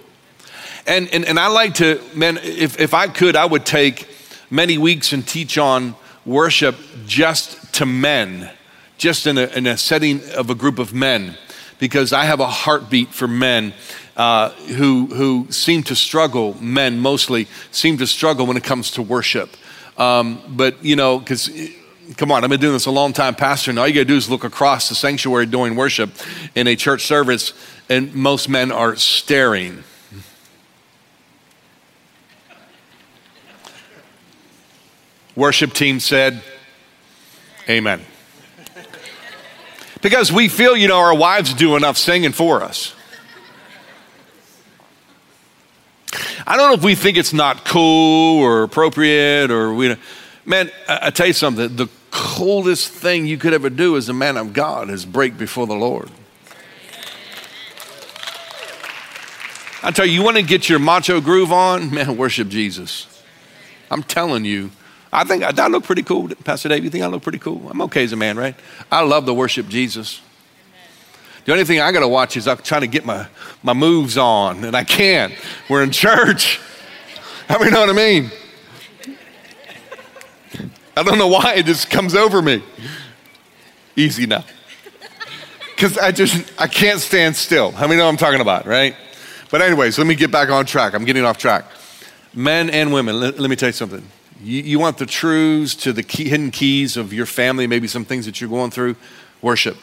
And, 0.88 1.10
and, 1.10 1.26
and 1.26 1.38
I 1.38 1.48
like 1.48 1.74
to, 1.76 2.02
man, 2.16 2.40
if, 2.42 2.80
if 2.80 2.94
I 2.94 3.08
could, 3.08 3.36
I 3.36 3.46
would 3.46 3.66
take 3.66 4.08
many 4.50 4.78
weeks 4.78 5.12
and 5.12 5.28
teach 5.28 5.58
on 5.58 5.94
worship 6.26 6.78
just 7.06 7.74
to 7.76 7.86
men, 7.86 8.50
just 8.98 9.28
in 9.28 9.38
a, 9.38 9.48
in 9.48 9.68
a 9.68 9.78
setting 9.78 10.22
of 10.32 10.50
a 10.50 10.56
group 10.56 10.80
of 10.80 10.94
men, 10.94 11.38
because 11.80 12.14
I 12.14 12.24
have 12.24 12.40
a 12.40 12.48
heartbeat 12.48 13.10
for 13.10 13.28
men 13.28 13.74
uh, 14.16 14.52
who, 14.52 15.08
who 15.08 15.52
seem 15.52 15.84
to 15.84 15.96
struggle, 15.96 16.56
men 16.62 17.00
mostly, 17.00 17.48
seem 17.72 17.98
to 17.98 18.08
struggle 18.08 18.46
when 18.46 18.56
it 18.56 18.64
comes 18.64 18.92
to 18.92 19.02
worship. 19.02 19.58
Um, 19.98 20.42
but, 20.50 20.84
you 20.84 20.96
know, 20.96 21.20
because 21.20 21.50
come 22.18 22.32
on, 22.32 22.44
I've 22.44 22.50
been 22.50 22.60
doing 22.60 22.74
this 22.74 22.86
a 22.86 22.92
long 22.92 23.14
time, 23.14 23.36
Pastor, 23.36 23.72
and 23.72 23.80
all 23.80 23.88
you 23.88 23.94
gotta 23.94 24.06
do 24.06 24.16
is 24.16 24.30
look 24.30 24.44
across 24.44 24.90
the 24.90 24.96
sanctuary 24.96 25.46
doing 25.46 25.76
worship 25.76 26.12
in 26.56 26.68
a 26.68 26.76
church 26.76 27.06
service, 27.06 27.54
and 27.90 28.14
most 28.14 28.50
men 28.50 28.72
are 28.72 28.96
staring. 28.96 29.84
Worship 35.36 35.74
team 35.74 36.00
said, 36.00 36.44
Amen. 37.70 38.02
Because 40.02 40.32
we 40.32 40.48
feel, 40.50 40.76
you 40.76 40.88
know, 40.88 40.98
our 40.98 41.16
wives 41.16 41.54
do 41.54 41.76
enough 41.76 41.98
singing 41.98 42.32
for 42.32 42.64
us. 42.64 42.94
I 46.46 46.58
don't 46.58 46.70
know 46.70 46.76
if 46.76 46.84
we 46.84 46.96
think 46.96 47.18
it's 47.18 47.34
not 47.34 47.66
cool 47.66 48.42
or 48.42 48.64
appropriate 48.64 49.52
or 49.52 49.74
we, 49.74 49.96
man, 50.46 50.72
I, 50.88 51.08
I 51.08 51.10
tell 51.10 51.28
you 51.28 51.34
something, 51.34 51.76
the 51.76 51.88
coolest 52.12 52.90
thing 52.92 53.26
you 53.26 53.38
could 53.38 53.54
ever 53.54 53.70
do 53.70 53.96
as 53.98 54.10
a 54.10 54.14
man 54.14 54.38
of 54.38 54.54
God 54.54 54.90
is 54.90 55.06
break 55.06 55.38
before 55.38 55.68
the 55.68 55.76
Lord. 55.76 56.10
I 59.84 59.90
tell 59.92 60.06
you, 60.06 60.14
you 60.14 60.24
want 60.24 60.38
to 60.38 60.44
get 60.44 60.70
your 60.70 60.78
macho 60.78 61.22
groove 61.22 61.52
on? 61.52 61.92
Man, 61.94 62.16
worship 62.18 62.50
Jesus. 62.50 63.08
I'm 63.90 64.04
telling 64.04 64.46
you. 64.46 64.72
I 65.12 65.24
think 65.24 65.44
I, 65.44 65.52
I 65.58 65.68
look 65.68 65.84
pretty 65.84 66.04
cool, 66.04 66.30
Pastor 66.44 66.70
Dave. 66.70 66.84
You 66.84 66.90
think 66.90 67.04
I 67.04 67.08
look 67.08 67.24
pretty 67.24 67.40
cool? 67.40 67.68
I'm 67.70 67.82
okay 67.82 68.04
as 68.04 68.14
a 68.14 68.16
man, 68.16 68.38
right? 68.38 68.56
I 68.92 69.02
love 69.02 69.26
to 69.26 69.34
worship 69.34 69.68
Jesus. 69.68 70.22
The 71.46 71.54
only 71.54 71.66
thing 71.66 71.80
I 71.82 71.92
got 71.92 72.02
to 72.02 72.08
watch 72.08 72.38
is 72.38 72.48
I'm 72.48 72.58
trying 72.58 72.82
to 72.82 72.88
get 72.88 73.04
my, 73.04 73.28
my 73.64 73.74
moves 73.74 74.18
on, 74.18 74.64
and 74.64 74.76
I 74.76 74.84
can't. 74.84 75.34
We're 75.70 75.84
in 75.84 75.92
church. 75.92 76.60
How 77.48 77.58
many 77.58 77.72
know 77.72 77.80
what 77.80 77.90
I 77.90 77.94
mean? 77.94 78.32
I 80.96 81.04
don't 81.04 81.18
know 81.18 81.28
why 81.28 81.56
it 81.56 81.66
just 81.66 81.90
comes 81.90 82.16
over 82.16 82.42
me. 82.42 82.64
Easy 83.96 84.26
now. 84.26 84.44
Because 85.76 85.98
I 85.98 86.12
just, 86.12 86.52
I 86.62 86.68
can't 86.68 87.00
stand 87.00 87.36
still. 87.36 87.72
How 87.72 87.88
many 87.88 88.00
know 88.00 88.08
I'm 88.08 88.18
talking 88.18 88.42
about, 88.42 88.68
right? 88.68 88.96
But, 89.50 89.62
anyways, 89.62 89.98
let 89.98 90.06
me 90.06 90.16
get 90.16 90.32
back 90.32 90.50
on 90.50 90.66
track. 90.66 90.94
I'm 90.94 91.06
getting 91.06 91.26
off 91.26 91.38
track. 91.38 91.66
Men 92.34 92.70
and 92.70 92.94
women, 92.94 93.20
let, 93.20 93.40
let 93.40 93.50
me 93.50 93.56
tell 93.56 93.70
you 93.70 93.74
something. 93.74 94.08
You, 94.44 94.62
you 94.62 94.80
want 94.80 94.98
the 94.98 95.06
truths 95.06 95.76
to 95.76 95.92
the 95.92 96.04
key, 96.04 96.30
hidden 96.30 96.52
keys 96.52 96.98
of 96.98 97.14
your 97.14 97.26
family, 97.26 97.68
maybe 97.68 97.88
some 97.88 98.06
things 98.06 98.26
that 98.28 98.40
you're 98.40 98.50
going 98.50 98.72
through? 98.72 98.96
Worship. 99.42 99.76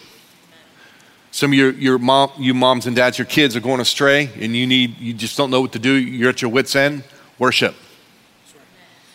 Some 1.38 1.52
of 1.52 1.54
your, 1.57 1.71
your 1.71 1.99
mom, 2.00 2.33
you 2.37 2.52
moms 2.52 2.88
and 2.88 2.97
dads, 2.97 3.16
your 3.16 3.25
kids 3.25 3.54
are 3.54 3.61
going 3.61 3.78
astray 3.78 4.28
and 4.40 4.57
you 4.57 4.66
need, 4.66 4.99
you 4.99 5.14
just 5.14 5.37
don't 5.37 5.52
know 5.52 5.61
what 5.61 5.71
to 5.75 5.78
do. 5.78 5.92
You're 5.92 6.30
at 6.30 6.42
your 6.42 6.50
wits' 6.50 6.75
end. 6.75 7.04
Worship. 7.38 7.76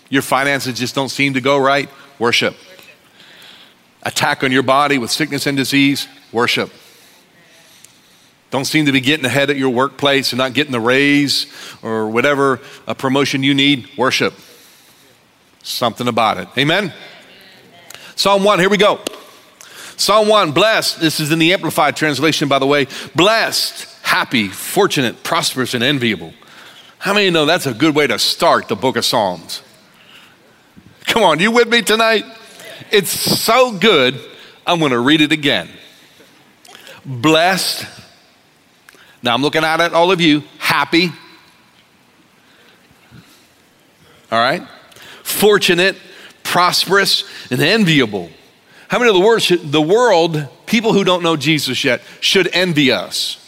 Your 0.07 0.21
finances 0.21 0.79
just 0.79 0.95
don't 0.95 1.09
seem 1.09 1.33
to 1.33 1.41
go 1.41 1.57
right. 1.57 1.89
Worship. 2.19 2.55
attack 4.03 4.41
on 4.41 4.53
your 4.53 4.63
body 4.63 4.97
with 4.97 5.11
sickness 5.11 5.47
and 5.47 5.57
disease, 5.57 6.07
worship. 6.31 6.71
Don't 8.51 8.63
seem 8.63 8.85
to 8.85 8.93
be 8.93 9.01
getting 9.01 9.25
ahead 9.25 9.49
at 9.49 9.57
your 9.57 9.71
workplace 9.71 10.31
and 10.31 10.37
not 10.37 10.53
getting 10.53 10.71
the 10.71 10.79
raise 10.79 11.47
or 11.81 12.07
whatever 12.07 12.61
a 12.87 12.95
promotion 12.95 13.43
you 13.43 13.53
need, 13.53 13.89
worship. 13.97 14.33
Something 15.61 16.07
about 16.07 16.37
it. 16.37 16.47
Amen? 16.57 16.93
Psalm 18.15 18.45
1, 18.45 18.59
here 18.59 18.69
we 18.69 18.77
go. 18.77 19.01
Psalm 19.97 20.27
1, 20.27 20.51
blessed. 20.51 20.99
This 20.99 21.19
is 21.19 21.31
in 21.31 21.39
the 21.39 21.53
Amplified 21.53 21.95
translation, 21.95 22.47
by 22.47 22.59
the 22.59 22.65
way. 22.65 22.87
Blessed, 23.15 23.87
happy, 24.03 24.47
fortunate, 24.47 25.23
prosperous, 25.23 25.73
and 25.73 25.83
enviable. 25.83 26.33
How 26.99 27.13
many 27.13 27.29
know 27.29 27.45
that's 27.45 27.65
a 27.65 27.73
good 27.73 27.95
way 27.95 28.07
to 28.07 28.17
start 28.17 28.67
the 28.67 28.75
book 28.75 28.95
of 28.95 29.05
Psalms? 29.05 29.61
Come 31.05 31.23
on, 31.23 31.39
you 31.39 31.51
with 31.51 31.67
me 31.67 31.81
tonight? 31.81 32.25
It's 32.91 33.09
so 33.09 33.77
good, 33.77 34.19
I'm 34.65 34.79
going 34.79 34.91
to 34.91 34.99
read 34.99 35.21
it 35.21 35.31
again. 35.31 35.69
Blessed. 37.05 37.85
Now 39.21 39.33
I'm 39.33 39.41
looking 39.41 39.63
out 39.63 39.81
at 39.81 39.93
all 39.93 40.11
of 40.11 40.21
you. 40.21 40.43
Happy. 40.59 41.11
All 44.31 44.39
right? 44.39 44.67
Fortunate, 45.23 45.97
prosperous, 46.43 47.23
and 47.51 47.61
enviable. 47.61 48.29
How 48.93 48.99
many 48.99 49.09
of 49.09 49.15
the 49.15 49.25
world, 49.25 49.41
should, 49.41 49.71
the 49.71 49.81
world, 49.81 50.47
people 50.67 50.93
who 50.93 51.03
don't 51.03 51.23
know 51.23 51.35
Jesus 51.35 51.83
yet, 51.83 52.03
should 52.19 52.47
envy 52.53 52.91
us? 52.91 53.39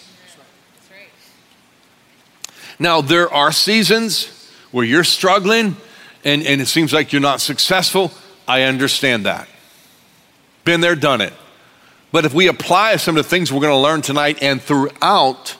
Now, 2.79 3.01
there 3.01 3.31
are 3.31 3.51
seasons 3.51 4.49
where 4.71 4.83
you're 4.83 5.03
struggling 5.03 5.77
and, 6.23 6.41
and 6.47 6.61
it 6.61 6.65
seems 6.65 6.93
like 6.93 7.13
you're 7.13 7.21
not 7.21 7.41
successful. 7.41 8.11
I 8.47 8.63
understand 8.63 9.27
that. 9.27 9.47
Been 10.63 10.81
there, 10.81 10.95
done 10.95 11.21
it. 11.21 11.33
But 12.11 12.25
if 12.25 12.33
we 12.33 12.47
apply 12.47 12.95
some 12.95 13.15
of 13.15 13.23
the 13.23 13.29
things 13.29 13.53
we're 13.53 13.61
going 13.61 13.69
to 13.69 13.77
learn 13.77 14.01
tonight 14.01 14.41
and 14.41 14.59
throughout 14.59 15.57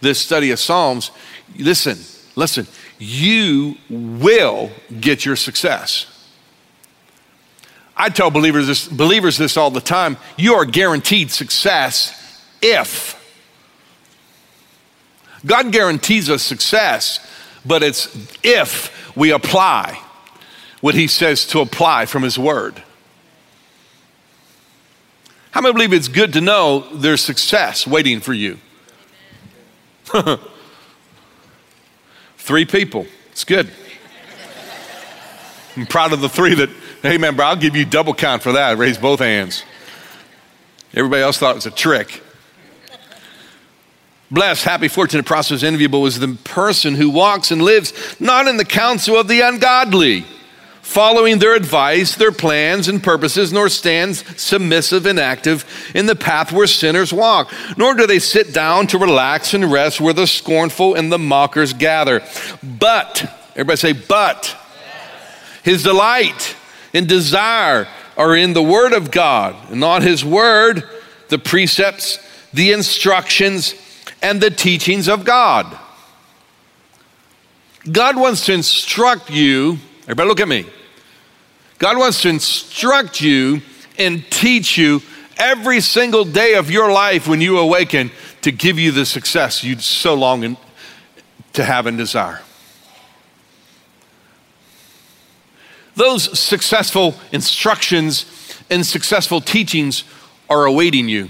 this 0.00 0.18
study 0.18 0.50
of 0.50 0.58
Psalms, 0.58 1.12
listen, 1.56 1.96
listen, 2.34 2.66
you 2.98 3.76
will 3.88 4.72
get 5.00 5.24
your 5.24 5.36
success. 5.36 6.17
I 7.98 8.10
tell 8.10 8.30
believers 8.30 8.68
this, 8.68 8.86
believers 8.86 9.36
this 9.36 9.56
all 9.56 9.72
the 9.72 9.80
time 9.80 10.16
you 10.36 10.54
are 10.54 10.64
guaranteed 10.64 11.32
success 11.32 12.14
if. 12.62 13.16
God 15.44 15.72
guarantees 15.72 16.30
us 16.30 16.42
success, 16.42 17.18
but 17.66 17.82
it's 17.82 18.08
if 18.44 19.16
we 19.16 19.32
apply 19.32 20.00
what 20.80 20.94
He 20.94 21.08
says 21.08 21.44
to 21.48 21.58
apply 21.60 22.06
from 22.06 22.22
His 22.22 22.38
Word. 22.38 22.82
How 25.50 25.60
many 25.60 25.72
believe 25.72 25.92
it's 25.92 26.08
good 26.08 26.32
to 26.34 26.40
know 26.40 26.86
there's 26.92 27.20
success 27.20 27.84
waiting 27.86 28.20
for 28.20 28.32
you? 28.32 28.58
three 32.36 32.64
people. 32.64 33.06
It's 33.32 33.44
good. 33.44 33.70
I'm 35.76 35.86
proud 35.86 36.12
of 36.12 36.20
the 36.20 36.28
three 36.28 36.54
that 36.54 36.70
Hey, 37.02 37.16
man, 37.16 37.36
bro, 37.36 37.46
I'll 37.46 37.56
give 37.56 37.76
you 37.76 37.84
double 37.84 38.12
count 38.12 38.42
for 38.42 38.52
that. 38.52 38.76
Raise 38.76 38.98
both 38.98 39.20
hands. 39.20 39.62
Everybody 40.92 41.22
else 41.22 41.38
thought 41.38 41.52
it 41.52 41.54
was 41.54 41.66
a 41.66 41.70
trick. 41.70 42.22
Blessed, 44.32 44.64
happy, 44.64 44.88
fortunate, 44.88 45.24
prosperous, 45.24 45.62
enviable 45.62 46.06
is 46.06 46.18
the 46.18 46.36
person 46.42 46.96
who 46.96 47.08
walks 47.08 47.52
and 47.52 47.62
lives 47.62 47.92
not 48.20 48.48
in 48.48 48.56
the 48.56 48.64
counsel 48.64 49.16
of 49.16 49.28
the 49.28 49.40
ungodly, 49.40 50.26
following 50.82 51.38
their 51.38 51.54
advice, 51.54 52.16
their 52.16 52.32
plans 52.32 52.88
and 52.88 53.00
purposes, 53.00 53.52
nor 53.52 53.68
stands 53.68 54.24
submissive 54.40 55.06
and 55.06 55.20
active 55.20 55.64
in 55.94 56.06
the 56.06 56.16
path 56.16 56.52
where 56.52 56.66
sinners 56.66 57.12
walk, 57.12 57.52
nor 57.76 57.94
do 57.94 58.08
they 58.08 58.18
sit 58.18 58.52
down 58.52 58.88
to 58.88 58.98
relax 58.98 59.54
and 59.54 59.70
rest 59.70 60.00
where 60.00 60.12
the 60.12 60.26
scornful 60.26 60.96
and 60.96 61.12
the 61.12 61.18
mockers 61.18 61.72
gather. 61.72 62.22
But, 62.60 63.24
everybody 63.52 63.76
say, 63.76 63.92
but, 63.92 64.56
his 65.62 65.84
delight 65.84 66.56
and 66.92 67.08
desire 67.08 67.88
are 68.16 68.34
in 68.36 68.52
the 68.52 68.62
Word 68.62 68.92
of 68.92 69.10
God, 69.10 69.54
and 69.70 69.80
not 69.80 70.02
His 70.02 70.24
Word, 70.24 70.82
the 71.28 71.38
precepts, 71.38 72.18
the 72.52 72.72
instructions, 72.72 73.74
and 74.22 74.40
the 74.40 74.50
teachings 74.50 75.08
of 75.08 75.24
God. 75.24 75.78
God 77.90 78.16
wants 78.16 78.46
to 78.46 78.52
instruct 78.52 79.30
you, 79.30 79.78
everybody 80.02 80.28
look 80.28 80.40
at 80.40 80.48
me. 80.48 80.66
God 81.78 81.96
wants 81.96 82.22
to 82.22 82.28
instruct 82.28 83.20
you 83.20 83.62
and 83.98 84.28
teach 84.30 84.76
you 84.76 85.00
every 85.36 85.80
single 85.80 86.24
day 86.24 86.54
of 86.54 86.70
your 86.70 86.90
life 86.90 87.28
when 87.28 87.40
you 87.40 87.58
awaken 87.58 88.10
to 88.42 88.50
give 88.50 88.78
you 88.78 88.90
the 88.90 89.06
success 89.06 89.62
you 89.62 89.78
so 89.78 90.14
long 90.14 90.56
to 91.52 91.64
have 91.64 91.86
and 91.86 91.96
desire. 91.96 92.40
Those 95.98 96.38
successful 96.38 97.16
instructions 97.32 98.24
and 98.70 98.86
successful 98.86 99.40
teachings 99.40 100.04
are 100.48 100.64
awaiting 100.64 101.08
you. 101.08 101.28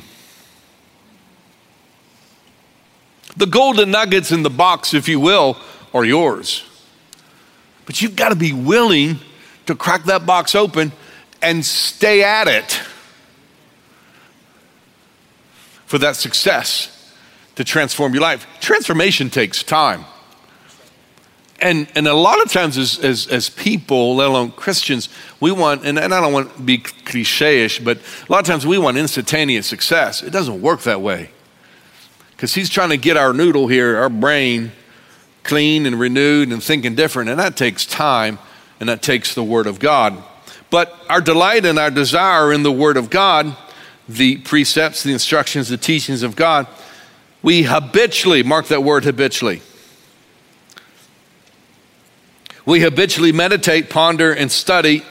The 3.34 3.46
golden 3.46 3.90
nuggets 3.90 4.30
in 4.30 4.42
the 4.42 4.50
box, 4.50 4.92
if 4.92 5.08
you 5.08 5.20
will, 5.20 5.56
are 5.94 6.04
yours. 6.04 6.64
But 7.86 8.02
you've 8.02 8.14
got 8.14 8.28
to 8.28 8.36
be 8.36 8.52
willing 8.52 9.20
to 9.64 9.74
crack 9.74 10.04
that 10.04 10.26
box 10.26 10.54
open 10.54 10.92
and 11.40 11.64
stay 11.64 12.22
at 12.22 12.46
it 12.46 12.78
for 15.86 15.96
that 15.96 16.14
success 16.14 17.14
to 17.54 17.64
transform 17.64 18.12
your 18.12 18.20
life. 18.20 18.46
Transformation 18.60 19.30
takes 19.30 19.62
time 19.62 20.04
and, 21.60 21.88
and 21.94 22.06
a 22.06 22.14
lot 22.14 22.40
of 22.40 22.52
times 22.52 22.78
as, 22.78 22.98
as, 23.00 23.26
as 23.26 23.50
people, 23.50 24.16
let 24.16 24.28
alone 24.28 24.52
Christians, 24.52 25.08
we 25.40 25.50
want, 25.50 25.84
and, 25.84 25.98
and 25.98 26.14
I 26.14 26.20
don't 26.20 26.32
want 26.32 26.54
to 26.54 26.62
be 26.62 26.78
cliche-ish, 26.78 27.80
but 27.80 27.98
a 27.98 28.32
lot 28.32 28.40
of 28.40 28.46
times 28.46 28.66
we 28.66 28.78
want 28.78 28.96
instantaneous 28.96 29.66
success. 29.66 30.22
It 30.22 30.30
doesn't 30.30 30.62
work 30.62 30.82
that 30.82 31.00
way. 31.00 31.30
Because 32.30 32.54
he's 32.54 32.70
trying 32.70 32.90
to 32.90 32.96
get 32.96 33.16
our 33.16 33.32
noodle 33.32 33.66
here, 33.66 33.96
our 33.96 34.08
brain, 34.08 34.70
clean 35.42 35.86
and 35.86 35.98
renewed 35.98 36.52
and 36.52 36.62
thinking 36.62 36.94
different. 36.94 37.30
And 37.30 37.40
that 37.40 37.56
takes 37.56 37.84
time 37.84 38.38
and 38.78 38.88
that 38.88 39.02
takes 39.02 39.34
the 39.34 39.42
Word 39.42 39.66
of 39.66 39.80
God. 39.80 40.22
But 40.70 40.94
our 41.08 41.20
delight 41.20 41.64
and 41.64 41.78
our 41.78 41.90
desire 41.90 42.52
in 42.52 42.62
the 42.62 42.70
Word 42.70 42.96
of 42.96 43.10
God, 43.10 43.56
the 44.08 44.36
precepts, 44.38 45.02
the 45.02 45.12
instructions, 45.12 45.68
the 45.68 45.76
teachings 45.76 46.22
of 46.22 46.36
God, 46.36 46.68
we 47.42 47.62
habitually, 47.62 48.42
mark 48.42 48.66
that 48.66 48.82
word 48.82 49.04
habitually, 49.04 49.62
we 52.68 52.80
habitually 52.80 53.32
meditate, 53.32 53.88
ponder, 53.88 54.30
and 54.30 54.52
study. 54.52 55.02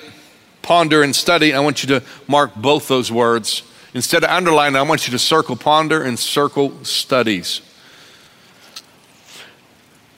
Ponder 0.61 1.01
and 1.01 1.15
study. 1.15 1.55
I 1.55 1.59
want 1.59 1.81
you 1.81 1.89
to 1.89 2.05
mark 2.27 2.53
both 2.53 2.87
those 2.87 3.11
words. 3.11 3.63
Instead 3.95 4.23
of 4.23 4.29
underlining, 4.29 4.75
I 4.75 4.83
want 4.83 5.07
you 5.07 5.11
to 5.13 5.17
circle 5.17 5.55
ponder 5.55 6.03
and 6.03 6.19
circle 6.19 6.85
studies. 6.85 7.61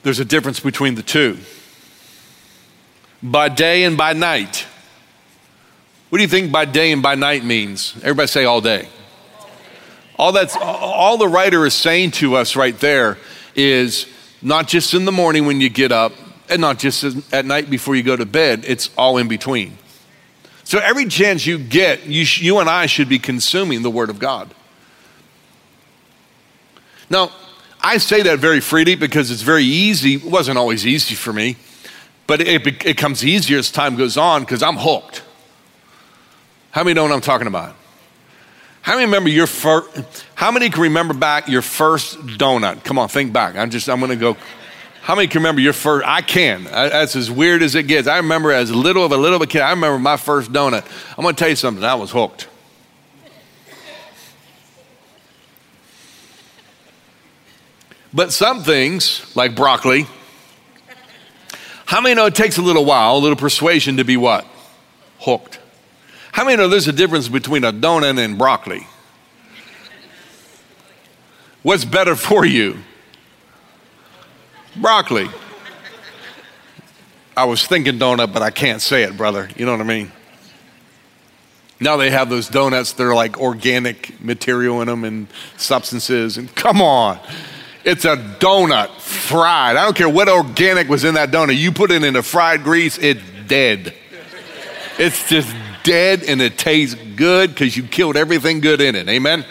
There's 0.02 0.18
a 0.18 0.24
difference 0.26 0.60
between 0.60 0.96
the 0.96 1.02
two. 1.02 1.38
By 3.22 3.48
day 3.48 3.84
and 3.84 3.96
by 3.96 4.12
night. 4.12 4.66
What 6.10 6.18
do 6.18 6.22
you 6.22 6.28
think 6.28 6.52
by 6.52 6.66
day 6.66 6.92
and 6.92 7.02
by 7.02 7.14
night 7.14 7.42
means? 7.42 7.94
Everybody 8.02 8.26
say 8.26 8.44
all 8.44 8.60
day. 8.60 8.86
All 10.18 10.32
that's 10.32 10.56
all 10.60 11.16
the 11.16 11.28
writer 11.28 11.64
is 11.64 11.72
saying 11.72 12.10
to 12.12 12.34
us 12.34 12.54
right 12.54 12.78
there 12.78 13.16
is 13.56 14.06
not 14.42 14.68
just 14.68 14.92
in 14.92 15.06
the 15.06 15.12
morning 15.12 15.46
when 15.46 15.62
you 15.62 15.70
get 15.70 15.90
up, 15.90 16.12
and 16.50 16.60
not 16.60 16.78
just 16.78 17.04
at 17.32 17.44
night 17.44 17.70
before 17.70 17.96
you 17.96 18.02
go 18.02 18.16
to 18.16 18.26
bed, 18.26 18.64
it's 18.66 18.90
all 18.96 19.16
in 19.16 19.28
between. 19.28 19.78
So 20.64 20.78
every 20.78 21.06
chance 21.06 21.46
you 21.46 21.58
get, 21.58 22.06
you, 22.06 22.24
sh- 22.24 22.42
you 22.42 22.58
and 22.58 22.68
I 22.68 22.86
should 22.86 23.08
be 23.08 23.18
consuming 23.18 23.82
the 23.82 23.90
Word 23.90 24.10
of 24.10 24.18
God. 24.18 24.54
Now, 27.08 27.30
I 27.80 27.98
say 27.98 28.22
that 28.22 28.38
very 28.38 28.60
freely 28.60 28.94
because 28.94 29.30
it's 29.30 29.42
very 29.42 29.64
easy. 29.64 30.14
It 30.14 30.24
wasn't 30.24 30.58
always 30.58 30.86
easy 30.86 31.14
for 31.14 31.32
me, 31.32 31.56
but 32.26 32.40
it, 32.40 32.48
it 32.48 32.82
becomes 32.84 33.24
easier 33.24 33.58
as 33.58 33.70
time 33.70 33.96
goes 33.96 34.16
on 34.16 34.42
because 34.42 34.62
I'm 34.62 34.76
hooked. 34.76 35.22
How 36.70 36.84
many 36.84 36.94
know 36.94 37.02
what 37.02 37.12
I'm 37.12 37.20
talking 37.20 37.48
about? 37.48 37.74
How 38.82 38.94
many 38.94 39.06
remember 39.06 39.28
your 39.28 39.46
first? 39.46 40.24
How 40.34 40.50
many 40.50 40.70
can 40.70 40.82
remember 40.82 41.14
back 41.14 41.48
your 41.48 41.62
first 41.62 42.18
donut? 42.18 42.84
Come 42.84 42.98
on, 42.98 43.08
think 43.08 43.32
back. 43.32 43.56
I'm 43.56 43.70
just. 43.70 43.88
I'm 43.88 43.98
going 43.98 44.10
to 44.10 44.16
go 44.16 44.36
how 45.02 45.14
many 45.14 45.28
can 45.28 45.40
remember 45.40 45.60
your 45.60 45.72
first? 45.72 46.06
I 46.06 46.20
can. 46.20 46.64
That's 46.64 47.16
as 47.16 47.30
weird 47.30 47.62
as 47.62 47.74
it 47.74 47.84
gets. 47.84 48.06
I 48.06 48.18
remember 48.18 48.52
as 48.52 48.70
little 48.70 49.04
of 49.04 49.12
a 49.12 49.16
little 49.16 49.36
of 49.36 49.42
a 49.42 49.46
kid. 49.46 49.62
I 49.62 49.70
remember 49.70 49.98
my 49.98 50.16
first 50.16 50.52
donut. 50.52 50.84
I'm 51.16 51.22
going 51.22 51.34
to 51.34 51.38
tell 51.38 51.48
you 51.48 51.56
something. 51.56 51.82
I 51.82 51.94
was 51.94 52.10
hooked. 52.10 52.48
But 58.12 58.32
some 58.32 58.62
things, 58.62 59.34
like 59.36 59.54
broccoli, 59.54 60.06
how 61.86 62.00
many 62.00 62.14
know 62.14 62.26
it 62.26 62.34
takes 62.34 62.58
a 62.58 62.62
little 62.62 62.84
while, 62.84 63.16
a 63.16 63.18
little 63.18 63.36
persuasion 63.36 63.96
to 63.96 64.04
be 64.04 64.16
what? 64.16 64.44
Hooked. 65.20 65.58
How 66.32 66.44
many 66.44 66.56
know 66.56 66.68
there's 66.68 66.88
a 66.88 66.92
difference 66.92 67.28
between 67.28 67.64
a 67.64 67.72
donut 67.72 68.18
and 68.18 68.36
broccoli? 68.36 68.86
What's 71.62 71.84
better 71.84 72.16
for 72.16 72.44
you? 72.44 72.78
Broccoli. 74.76 75.28
I 77.36 77.44
was 77.44 77.66
thinking 77.66 77.98
donut, 77.98 78.32
but 78.32 78.42
I 78.42 78.50
can't 78.50 78.82
say 78.82 79.02
it, 79.02 79.16
brother. 79.16 79.48
You 79.56 79.64
know 79.64 79.72
what 79.72 79.80
I 79.80 79.84
mean? 79.84 80.12
Now 81.80 81.96
they 81.96 82.10
have 82.10 82.28
those 82.28 82.48
donuts 82.48 82.92
that 82.92 83.02
are 83.02 83.14
like 83.14 83.40
organic 83.40 84.20
material 84.22 84.82
in 84.82 84.88
them 84.88 85.04
and 85.04 85.28
substances. 85.56 86.36
And 86.36 86.54
come 86.54 86.82
on, 86.82 87.18
it's 87.84 88.04
a 88.04 88.16
donut 88.16 88.90
fried. 89.00 89.76
I 89.76 89.84
don't 89.84 89.96
care 89.96 90.08
what 90.08 90.28
organic 90.28 90.88
was 90.88 91.04
in 91.04 91.14
that 91.14 91.30
donut. 91.30 91.56
You 91.56 91.72
put 91.72 91.90
it 91.90 92.04
in 92.04 92.16
a 92.16 92.22
fried 92.22 92.62
grease, 92.62 92.98
it's 92.98 93.22
dead. 93.46 93.94
It's 94.98 95.28
just 95.30 95.54
dead 95.82 96.22
and 96.24 96.42
it 96.42 96.58
tastes 96.58 96.94
good 97.16 97.50
because 97.50 97.74
you 97.74 97.84
killed 97.84 98.16
everything 98.16 98.60
good 98.60 98.82
in 98.82 98.94
it. 98.94 99.08
Amen? 99.08 99.46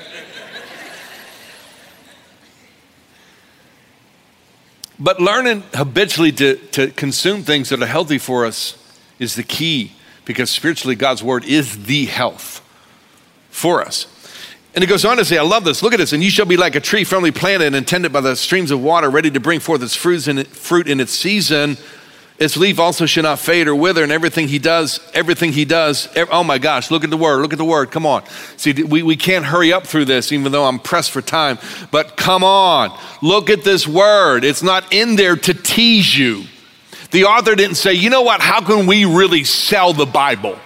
But 5.00 5.22
learning 5.22 5.63
habitually 5.74 6.32
to, 6.34 6.56
to 6.72 6.89
consume 6.91 7.44
things 7.44 7.70
that 7.70 7.82
are 7.82 7.88
healthy 7.88 8.18
for 8.18 8.46
us 8.46 8.77
is 9.18 9.36
the 9.36 9.44
key 9.44 9.94
because 10.25 10.50
spiritually, 10.50 10.96
God's 10.96 11.24
word 11.24 11.46
is 11.46 11.86
the 11.86 12.06
health 12.06 12.62
for 13.50 13.82
us. 13.82 14.08
And 14.75 14.84
it 14.84 14.88
goes 14.88 15.03
on 15.03 15.18
to 15.18 15.25
say, 15.25 15.38
I 15.38 15.41
love 15.41 15.63
this. 15.63 15.82
Look 15.82 15.94
at 15.94 15.98
this. 15.98 16.13
And 16.13 16.24
you 16.24 16.29
shall 16.29 16.46
be 16.46 16.58
like 16.58 16.75
a 16.75 16.79
tree 16.79 17.03
firmly 17.03 17.32
planted 17.32 17.74
and 17.74 17.88
tended 17.88 18.13
by 18.13 18.22
the 18.22 18.36
streams 18.36 18.70
of 18.70 18.84
water, 18.84 19.10
ready 19.10 19.32
to 19.32 19.39
bring 19.39 19.60
forth 19.60 19.82
its 19.82 19.96
fruits 19.96 20.27
in, 20.27 20.44
fruit 20.44 20.88
in 20.88 21.00
its 21.00 21.12
season. 21.12 21.77
Its 22.39 22.55
leaf 22.55 22.79
also 22.79 23.05
should 23.05 23.24
not 23.24 23.38
fade 23.38 23.67
or 23.67 23.75
wither, 23.75 24.01
and 24.01 24.13
everything 24.13 24.48
he 24.48 24.60
does, 24.60 25.01
everything 25.13 25.51
he 25.51 25.65
does, 25.65 26.08
oh 26.31 26.43
my 26.43 26.58
gosh, 26.58 26.89
look 26.89 27.03
at 27.03 27.10
the 27.10 27.17
word, 27.17 27.41
look 27.41 27.51
at 27.51 27.58
the 27.58 27.65
word, 27.65 27.91
come 27.91 28.05
on. 28.05 28.24
See, 28.55 28.72
we, 28.72 29.03
we 29.03 29.17
can't 29.17 29.43
hurry 29.43 29.74
up 29.74 29.86
through 29.86 30.05
this, 30.05 30.31
even 30.31 30.53
though 30.53 30.63
I'm 30.63 30.79
pressed 30.79 31.12
for 31.12 31.22
time, 31.22 31.60
but 31.91 32.15
come 32.15 32.46
on, 32.46 32.98
look 33.22 33.50
at 33.50 33.65
this 33.65 33.86
word. 33.86 34.46
It's 34.46 34.63
not 34.63 34.93
in 34.93 35.17
there 35.17 35.36
to 35.36 35.53
tease 35.53 36.17
you. 36.17 36.46
The 37.12 37.25
author 37.25 37.55
didn't 37.55 37.75
say, 37.75 37.93
you 37.93 38.10
know 38.10 38.22
what, 38.22 38.39
how 38.39 38.62
can 38.62 38.88
we 38.88 39.03
really 39.03 39.43
sell 39.43 39.91
the 39.91 40.05
Bible? 40.05 40.58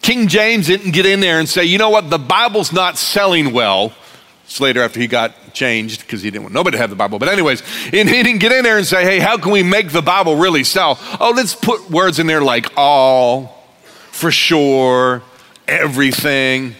King 0.00 0.28
James 0.28 0.68
didn't 0.68 0.92
get 0.92 1.04
in 1.04 1.20
there 1.20 1.38
and 1.38 1.48
say, 1.48 1.64
you 1.64 1.76
know 1.76 1.90
what, 1.90 2.08
the 2.08 2.18
Bible's 2.18 2.72
not 2.72 2.96
selling 2.96 3.52
well. 3.52 3.92
It's 4.46 4.60
later 4.60 4.80
after 4.80 5.00
he 5.00 5.08
got 5.08 5.52
changed 5.52 6.02
because 6.02 6.22
he 6.22 6.30
didn't 6.30 6.44
want 6.44 6.54
nobody 6.54 6.76
to 6.76 6.80
have 6.80 6.90
the 6.90 6.96
Bible. 6.96 7.18
But, 7.18 7.28
anyways, 7.28 7.62
and 7.92 8.08
he 8.08 8.22
didn't 8.22 8.38
get 8.38 8.52
in 8.52 8.62
there 8.62 8.78
and 8.78 8.86
say, 8.86 9.02
hey, 9.02 9.18
how 9.18 9.36
can 9.38 9.50
we 9.50 9.64
make 9.64 9.90
the 9.90 10.02
Bible 10.02 10.36
really 10.36 10.62
sell? 10.62 10.98
Oh, 11.20 11.32
let's 11.34 11.54
put 11.54 11.90
words 11.90 12.20
in 12.20 12.28
there 12.28 12.40
like 12.40 12.72
all, 12.76 13.66
for 14.12 14.30
sure, 14.30 15.22
everything. 15.66 16.76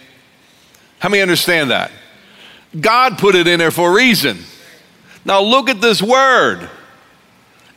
How 0.99 1.09
many 1.09 1.21
understand 1.21 1.71
that? 1.71 1.91
God 2.79 3.17
put 3.17 3.35
it 3.35 3.47
in 3.47 3.59
there 3.59 3.71
for 3.71 3.91
a 3.91 3.93
reason. 3.93 4.37
Now, 5.25 5.41
look 5.41 5.69
at 5.69 5.81
this 5.81 6.01
word 6.01 6.69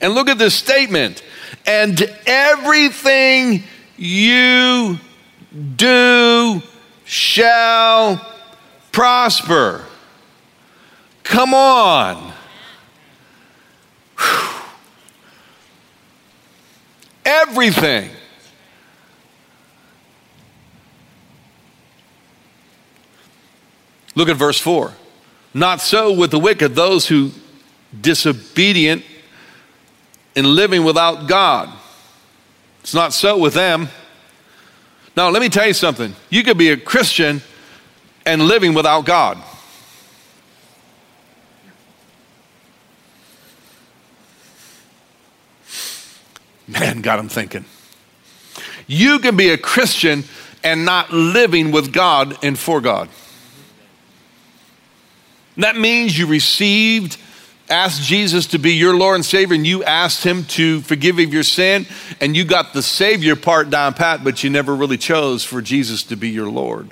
and 0.00 0.14
look 0.14 0.28
at 0.28 0.38
this 0.38 0.54
statement. 0.54 1.23
And 1.66 2.00
everything 2.26 3.64
you 3.97 4.99
do 5.76 6.62
shall 7.04 8.25
prosper. 8.92 9.85
Come 11.23 11.54
on. 11.54 12.32
Everything. 17.25 18.11
Look 24.14 24.29
at 24.29 24.37
verse 24.37 24.61
4. 24.61 24.92
Not 25.55 25.81
so 25.81 26.12
with 26.12 26.31
the 26.31 26.38
wicked, 26.38 26.74
those 26.74 27.09
who 27.09 27.31
disobedient 27.98 29.05
in 30.35 30.44
living 30.44 30.85
without 30.85 31.26
God. 31.26 31.70
It's 32.81 32.94
not 32.94 33.12
so 33.12 33.38
with 33.38 33.55
them. 33.55 33.88
Now, 35.16 35.31
let 35.31 35.42
me 35.42 35.48
tell 35.48 35.66
you 35.66 35.72
something. 35.72 36.14
You 36.29 36.42
could 36.42 36.59
be 36.59 36.70
a 36.70 36.76
Christian 36.76 37.42
and 38.31 38.43
living 38.43 38.75
without 38.75 39.05
God. 39.05 39.43
Man, 46.69 47.01
God, 47.01 47.19
I'm 47.19 47.29
thinking. 47.29 47.64
You 48.87 49.19
can 49.19 49.37
be 49.37 49.51
a 49.51 49.59
Christian 49.59 50.23
and 50.62 50.85
not 50.85 51.12
living 51.12 51.73
with 51.73 51.93
God 51.93 52.38
and 52.45 52.57
for 52.57 52.81
God. 52.81 53.09
That 55.57 55.77
means 55.77 56.16
you 56.16 56.27
received 56.27 57.16
asked 57.69 58.03
Jesus 58.03 58.47
to 58.47 58.59
be 58.59 58.75
your 58.75 58.97
Lord 58.97 59.16
and 59.16 59.25
Savior 59.25 59.57
and 59.57 59.66
you 59.66 59.83
asked 59.83 60.25
Him 60.25 60.45
to 60.45 60.81
forgive 60.83 61.19
you 61.19 61.27
of 61.27 61.35
your 61.35 61.43
sin 61.43 61.87
and 62.21 62.37
you 62.37 62.45
got 62.45 62.75
the 62.75 62.83
Savior 62.83 63.35
part 63.35 63.71
down 63.71 63.95
pat, 63.95 64.23
but 64.23 64.45
you 64.45 64.51
never 64.51 64.75
really 64.75 64.99
chose 64.99 65.45
for 65.45 65.61
Jesus 65.61 66.05
to 66.05 66.16
be 66.16 66.31
your 66.31 66.49
Lord. 66.49 66.90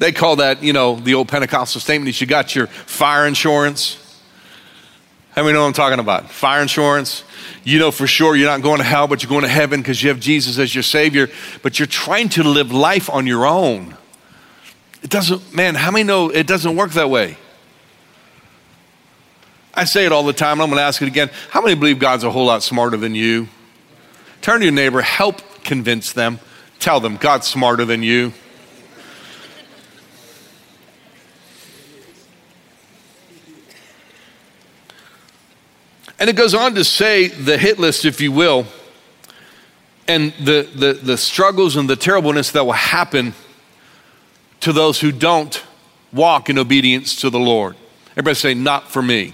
They 0.00 0.12
call 0.12 0.36
that, 0.36 0.62
you 0.62 0.72
know, 0.72 0.96
the 0.96 1.12
old 1.12 1.28
Pentecostal 1.28 1.78
statement 1.78 2.08
is 2.08 2.18
you 2.22 2.26
got 2.26 2.54
your 2.54 2.68
fire 2.68 3.26
insurance. 3.26 3.98
How 5.32 5.42
many 5.42 5.52
know 5.52 5.60
what 5.60 5.66
I'm 5.66 5.72
talking 5.74 5.98
about? 5.98 6.30
Fire 6.30 6.62
insurance. 6.62 7.22
You 7.64 7.78
know 7.78 7.90
for 7.90 8.06
sure 8.06 8.34
you're 8.34 8.48
not 8.48 8.62
going 8.62 8.78
to 8.78 8.84
hell, 8.84 9.06
but 9.06 9.22
you're 9.22 9.28
going 9.28 9.42
to 9.42 9.48
heaven 9.48 9.82
because 9.82 10.02
you 10.02 10.08
have 10.08 10.18
Jesus 10.18 10.58
as 10.58 10.74
your 10.74 10.82
Savior, 10.82 11.28
but 11.62 11.78
you're 11.78 11.86
trying 11.86 12.30
to 12.30 12.42
live 12.42 12.72
life 12.72 13.10
on 13.10 13.26
your 13.26 13.44
own. 13.44 13.94
It 15.02 15.10
doesn't, 15.10 15.54
man, 15.54 15.74
how 15.74 15.90
many 15.90 16.04
know 16.04 16.30
it 16.30 16.46
doesn't 16.46 16.76
work 16.76 16.92
that 16.92 17.10
way? 17.10 17.36
I 19.74 19.84
say 19.84 20.06
it 20.06 20.12
all 20.12 20.24
the 20.24 20.32
time, 20.32 20.62
I'm 20.62 20.68
going 20.68 20.78
to 20.78 20.82
ask 20.82 21.02
it 21.02 21.08
again. 21.08 21.28
How 21.50 21.60
many 21.60 21.74
believe 21.74 21.98
God's 21.98 22.24
a 22.24 22.30
whole 22.30 22.46
lot 22.46 22.62
smarter 22.62 22.96
than 22.96 23.14
you? 23.14 23.48
Turn 24.40 24.60
to 24.60 24.64
your 24.64 24.72
neighbor, 24.72 25.02
help 25.02 25.42
convince 25.62 26.14
them. 26.14 26.40
Tell 26.78 27.00
them 27.00 27.18
God's 27.18 27.46
smarter 27.46 27.84
than 27.84 28.02
you. 28.02 28.32
And 36.20 36.28
it 36.28 36.36
goes 36.36 36.54
on 36.54 36.74
to 36.74 36.84
say 36.84 37.28
the 37.28 37.56
hit 37.56 37.78
list, 37.78 38.04
if 38.04 38.20
you 38.20 38.30
will, 38.30 38.66
and 40.06 40.32
the, 40.34 40.68
the, 40.74 40.92
the 40.92 41.16
struggles 41.16 41.76
and 41.76 41.88
the 41.88 41.96
terribleness 41.96 42.52
that 42.52 42.64
will 42.66 42.72
happen 42.72 43.34
to 44.60 44.72
those 44.74 45.00
who 45.00 45.12
don't 45.12 45.64
walk 46.12 46.50
in 46.50 46.58
obedience 46.58 47.16
to 47.22 47.30
the 47.30 47.38
Lord. 47.38 47.74
Everybody 48.12 48.34
say, 48.34 48.52
not 48.52 48.88
for 48.88 49.00
me. 49.00 49.32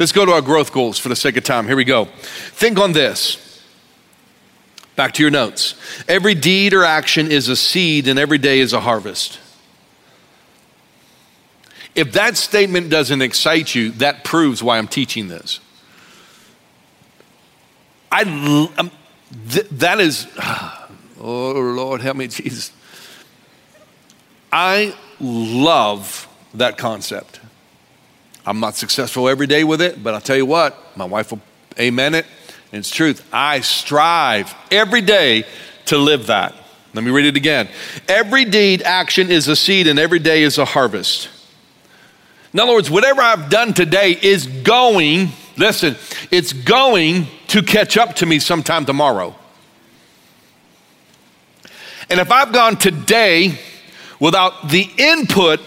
Let's 0.00 0.10
go 0.10 0.26
to 0.26 0.32
our 0.32 0.40
growth 0.42 0.72
goals 0.72 0.98
for 0.98 1.08
the 1.08 1.16
sake 1.16 1.36
of 1.36 1.44
time. 1.44 1.66
Here 1.66 1.76
we 1.76 1.84
go. 1.84 2.06
Think 2.06 2.80
on 2.80 2.90
this. 2.90 3.62
Back 4.96 5.12
to 5.14 5.22
your 5.22 5.30
notes. 5.30 5.74
Every 6.08 6.34
deed 6.34 6.74
or 6.74 6.82
action 6.82 7.30
is 7.30 7.48
a 7.48 7.54
seed, 7.54 8.08
and 8.08 8.18
every 8.18 8.38
day 8.38 8.58
is 8.58 8.72
a 8.72 8.80
harvest. 8.80 9.38
If 11.94 12.12
that 12.12 12.36
statement 12.36 12.90
doesn't 12.90 13.22
excite 13.22 13.76
you, 13.76 13.92
that 13.92 14.24
proves 14.24 14.60
why 14.60 14.78
I'm 14.78 14.88
teaching 14.88 15.28
this. 15.28 15.60
I, 18.14 18.22
um, 18.78 18.92
th- 19.50 19.66
that 19.72 19.98
is, 19.98 20.28
oh 21.20 21.52
Lord, 21.52 22.00
help 22.00 22.16
me, 22.16 22.28
Jesus. 22.28 22.70
I 24.52 24.94
love 25.18 26.28
that 26.54 26.78
concept. 26.78 27.40
I'm 28.46 28.60
not 28.60 28.76
successful 28.76 29.28
every 29.28 29.48
day 29.48 29.64
with 29.64 29.82
it, 29.82 30.00
but 30.00 30.14
I'll 30.14 30.20
tell 30.20 30.36
you 30.36 30.46
what, 30.46 30.78
my 30.96 31.06
wife 31.06 31.32
will 31.32 31.40
amen 31.76 32.14
it. 32.14 32.24
And 32.70 32.78
it's 32.78 32.90
truth. 32.90 33.26
I 33.32 33.60
strive 33.62 34.54
every 34.70 35.00
day 35.00 35.44
to 35.86 35.98
live 35.98 36.28
that. 36.28 36.54
Let 36.92 37.02
me 37.02 37.10
read 37.10 37.26
it 37.26 37.36
again. 37.36 37.68
Every 38.06 38.44
deed, 38.44 38.82
action 38.82 39.32
is 39.32 39.48
a 39.48 39.56
seed, 39.56 39.88
and 39.88 39.98
every 39.98 40.20
day 40.20 40.44
is 40.44 40.58
a 40.58 40.64
harvest. 40.64 41.28
In 42.52 42.60
other 42.60 42.74
words, 42.74 42.88
whatever 42.88 43.22
I've 43.22 43.50
done 43.50 43.74
today 43.74 44.16
is 44.22 44.46
going, 44.46 45.32
listen, 45.56 45.96
it's 46.30 46.52
going 46.52 47.26
to 47.48 47.62
catch 47.62 47.96
up 47.96 48.16
to 48.16 48.26
me 48.26 48.38
sometime 48.38 48.84
tomorrow. 48.84 49.34
And 52.10 52.20
if 52.20 52.30
I've 52.30 52.52
gone 52.52 52.76
today 52.76 53.58
without 54.20 54.68
the 54.68 54.88
input 54.96 55.60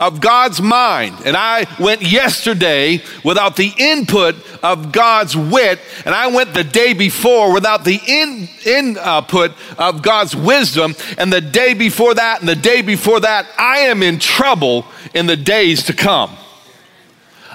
of 0.00 0.20
God's 0.20 0.60
mind. 0.60 1.16
And 1.24 1.36
I 1.36 1.66
went 1.78 2.02
yesterday 2.02 3.02
without 3.24 3.56
the 3.56 3.72
input 3.78 4.34
of 4.62 4.92
God's 4.92 5.36
wit, 5.36 5.78
and 6.04 6.14
I 6.14 6.26
went 6.28 6.52
the 6.52 6.64
day 6.64 6.92
before 6.92 7.52
without 7.52 7.84
the 7.84 8.00
in, 8.06 8.48
input 8.66 9.52
uh, 9.52 9.74
of 9.78 10.02
God's 10.02 10.34
wisdom, 10.34 10.94
and 11.16 11.32
the 11.32 11.40
day 11.40 11.74
before 11.74 12.14
that, 12.14 12.40
and 12.40 12.48
the 12.48 12.56
day 12.56 12.82
before 12.82 13.20
that, 13.20 13.46
I 13.56 13.78
am 13.80 14.02
in 14.02 14.18
trouble 14.18 14.84
in 15.14 15.26
the 15.26 15.36
days 15.36 15.84
to 15.84 15.92
come. 15.92 16.36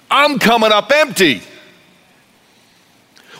I'm 0.09 0.39
coming 0.39 0.71
up 0.71 0.91
empty. 0.91 1.41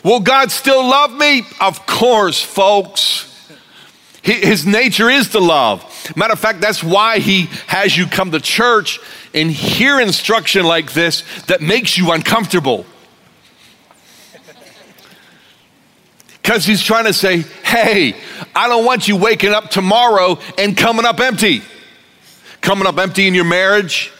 Will 0.02 0.20
God 0.20 0.50
still 0.50 0.82
love 0.82 1.12
me? 1.12 1.42
Of 1.60 1.86
course, 1.86 2.40
folks. 2.40 3.26
His 4.22 4.66
nature 4.66 5.08
is 5.08 5.30
to 5.30 5.38
love. 5.40 5.84
Matter 6.14 6.34
of 6.34 6.38
fact, 6.38 6.60
that's 6.60 6.84
why 6.84 7.20
he 7.20 7.46
has 7.66 7.96
you 7.96 8.06
come 8.06 8.30
to 8.32 8.40
church 8.40 9.00
and 9.32 9.50
hear 9.50 9.98
instruction 10.00 10.64
like 10.64 10.92
this 10.92 11.22
that 11.46 11.62
makes 11.62 11.96
you 11.96 12.12
uncomfortable. 12.12 12.84
Because 16.42 16.64
he's 16.64 16.82
trying 16.82 17.04
to 17.04 17.12
say, 17.12 17.44
hey, 17.64 18.14
I 18.54 18.68
don't 18.68 18.84
want 18.84 19.08
you 19.08 19.16
waking 19.16 19.52
up 19.52 19.70
tomorrow 19.70 20.38
and 20.58 20.76
coming 20.76 21.06
up 21.06 21.20
empty. 21.20 21.62
Coming 22.60 22.86
up 22.86 22.98
empty 22.98 23.26
in 23.26 23.34
your 23.34 23.44
marriage, 23.44 24.12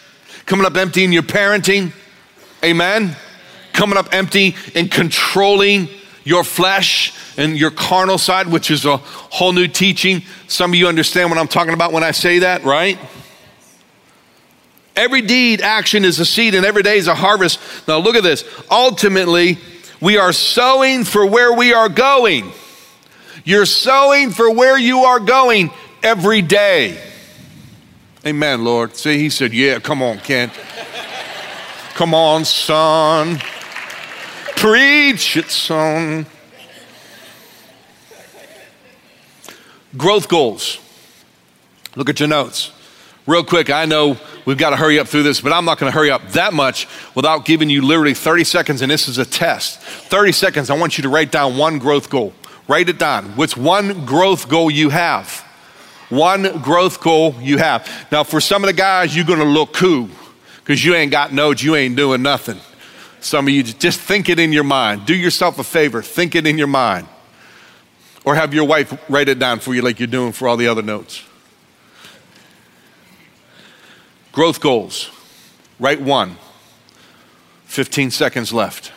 coming 0.47 0.65
up 0.65 0.77
empty 0.77 1.05
in 1.05 1.13
your 1.13 1.23
parenting. 1.23 1.93
Amen. 2.65 3.17
Coming 3.73 3.97
up 3.97 4.09
empty 4.13 4.55
and 4.75 4.91
controlling 4.91 5.89
your 6.25 6.45
flesh 6.45 7.15
and 7.37 7.57
your 7.57 7.71
carnal 7.71 8.19
side, 8.19 8.47
which 8.47 8.71
is 8.71 8.85
a 8.85 8.97
whole 8.99 9.53
new 9.53 9.67
teaching. 9.69 10.23
Some 10.49 10.73
of 10.73 10.75
you 10.77 10.89
understand 10.89 11.31
what 11.31 11.39
I'm 11.39 11.49
talking 11.49 11.75
about 11.75 11.93
when 11.93 12.05
I 12.05 12.11
say 12.11 12.41
that, 12.41 12.65
right? 12.65 12.99
Every 14.97 15.23
deed, 15.23 15.63
action 15.63 16.05
is 16.05 16.19
a 16.19 16.25
seed, 16.25 16.55
and 16.55 16.67
every 16.67 16.83
day 16.83 16.99
is 16.99 17.07
a 17.07 17.15
harvest. 17.15 17.59
Now, 17.89 17.99
look 17.99 18.17
at 18.17 18.23
this. 18.23 18.45
Ultimately, 18.71 19.59
we 20.01 20.19
are 20.19 20.33
sowing 20.33 21.05
for 21.05 21.25
where 21.25 21.53
we 21.53 21.73
are 21.73 21.89
going. 21.89 22.53
You're 23.45 23.67
sowing 23.67 24.31
for 24.31 24.51
where 24.53 24.79
you 24.79 25.05
are 25.05 25.21
going 25.21 25.71
every 26.03 26.43
day. 26.43 27.01
Amen, 28.27 28.65
Lord. 28.65 28.97
See, 28.97 29.19
he 29.19 29.31
said, 29.31 29.55
Yeah, 29.55 29.79
come 29.79 30.03
on, 30.03 30.19
Kent. 30.19 30.53
come 31.95 32.13
on, 32.13 32.45
son. 32.45 33.41
Preach 34.61 35.39
its 35.39 35.71
own. 35.71 36.27
Growth 39.97 40.29
goals. 40.29 40.79
Look 41.97 42.11
at 42.11 42.21
your 42.21 42.29
notes. 42.29 42.71
Real 43.27 43.43
quick, 43.43 43.71
I 43.71 43.87
know 43.87 44.19
we've 44.45 44.59
got 44.59 44.71
to 44.71 44.77
hurry 44.77 44.99
up 44.99 45.09
through 45.09 45.23
this, 45.23 45.41
but 45.41 45.55
I'm 45.55 45.65
not 45.65 45.79
going 45.79 45.91
to 45.91 45.99
hurry 45.99 46.11
up 46.11 46.29
that 46.33 46.53
much 46.53 46.87
without 47.15 47.47
giving 47.47 47.71
you 47.71 47.81
literally 47.81 48.13
30 48.13 48.45
seconds, 48.45 48.83
and 48.83 48.91
this 48.91 49.09
is 49.09 49.17
a 49.17 49.25
test. 49.25 49.81
30 49.81 50.33
seconds, 50.33 50.69
I 50.69 50.77
want 50.77 50.99
you 50.99 51.03
to 51.05 51.09
write 51.09 51.33
down 51.33 51.57
one 51.57 51.79
growth 51.79 52.11
goal. 52.11 52.35
Write 52.69 52.91
it 52.91 52.99
down. 52.99 53.37
What's 53.37 53.57
one 53.57 54.05
growth 54.05 54.47
goal 54.47 54.71
you 54.71 54.91
have? 54.91 55.41
One 56.11 56.61
growth 56.61 57.01
goal 57.01 57.35
you 57.41 57.57
have. 57.57 57.89
Now, 58.13 58.25
for 58.25 58.43
some 58.43 58.63
of 58.63 58.67
the 58.67 58.75
guys, 58.75 59.17
you're 59.17 59.25
going 59.25 59.39
to 59.39 59.47
look 59.47 59.73
cool 59.73 60.11
because 60.57 60.85
you 60.85 60.95
ain't 60.95 61.11
got 61.11 61.33
notes, 61.33 61.63
you 61.63 61.77
ain't 61.77 61.97
doing 61.97 62.21
nothing. 62.21 62.61
Some 63.21 63.47
of 63.47 63.55
you 63.55 63.63
just 63.63 64.01
think 64.01 64.29
it 64.29 64.39
in 64.39 64.53
your 64.53 64.65
mind. 64.65 65.07
Do 65.07 65.15
yourself 65.15 65.59
a 65.59 65.65
favor, 65.65 66.03
think 66.03 66.35
it 66.35 66.47
in 66.47 66.59
your 66.59 66.67
mind. 66.67 67.07
Or 68.25 68.35
have 68.35 68.53
your 68.53 68.65
wife 68.65 68.93
write 69.09 69.29
it 69.29 69.39
down 69.39 69.61
for 69.61 69.75
you 69.75 69.83
like 69.83 69.99
you're 69.99 70.07
doing 70.07 70.33
for 70.33 70.49
all 70.49 70.57
the 70.57 70.69
other 70.69 70.83
notes. 70.83 71.23
Growth 74.33 74.61
goals. 74.61 75.11
Write 75.79 76.01
one. 76.01 76.37
15 77.65 78.11
seconds 78.11 78.53
left. 78.53 78.93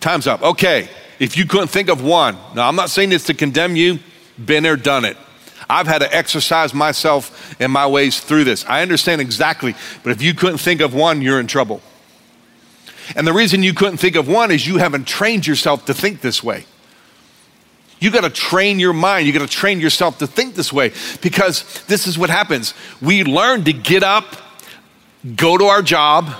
Time's 0.00 0.26
up. 0.26 0.42
Okay. 0.42 0.88
If 1.18 1.36
you 1.36 1.46
couldn't 1.46 1.68
think 1.68 1.88
of 1.88 2.02
one, 2.02 2.36
now 2.54 2.68
I'm 2.68 2.74
not 2.74 2.90
saying 2.90 3.10
this 3.10 3.24
to 3.26 3.34
condemn 3.34 3.76
you, 3.76 4.00
been 4.44 4.64
there, 4.64 4.76
done 4.76 5.04
it. 5.04 5.16
I've 5.68 5.86
had 5.86 5.98
to 6.00 6.14
exercise 6.14 6.74
myself 6.74 7.58
in 7.60 7.70
my 7.70 7.86
ways 7.86 8.20
through 8.20 8.44
this. 8.44 8.64
I 8.66 8.82
understand 8.82 9.20
exactly, 9.20 9.74
but 10.02 10.12
if 10.12 10.22
you 10.22 10.34
couldn't 10.34 10.58
think 10.58 10.80
of 10.80 10.94
one, 10.94 11.22
you're 11.22 11.40
in 11.40 11.46
trouble. 11.46 11.80
And 13.16 13.26
the 13.26 13.32
reason 13.32 13.62
you 13.62 13.74
couldn't 13.74 13.98
think 13.98 14.16
of 14.16 14.28
one 14.28 14.50
is 14.50 14.66
you 14.66 14.78
haven't 14.78 15.06
trained 15.06 15.46
yourself 15.46 15.84
to 15.86 15.94
think 15.94 16.20
this 16.20 16.42
way. 16.42 16.64
You 18.00 18.10
got 18.10 18.22
to 18.22 18.30
train 18.30 18.80
your 18.80 18.92
mind. 18.92 19.26
You 19.26 19.32
got 19.32 19.48
to 19.48 19.54
train 19.54 19.80
yourself 19.80 20.18
to 20.18 20.26
think 20.26 20.54
this 20.54 20.72
way 20.72 20.92
because 21.20 21.84
this 21.86 22.06
is 22.06 22.18
what 22.18 22.30
happens. 22.30 22.74
We 23.00 23.22
learn 23.22 23.64
to 23.64 23.72
get 23.72 24.02
up, 24.02 24.36
go 25.36 25.56
to 25.56 25.64
our 25.66 25.82
job, 25.82 26.32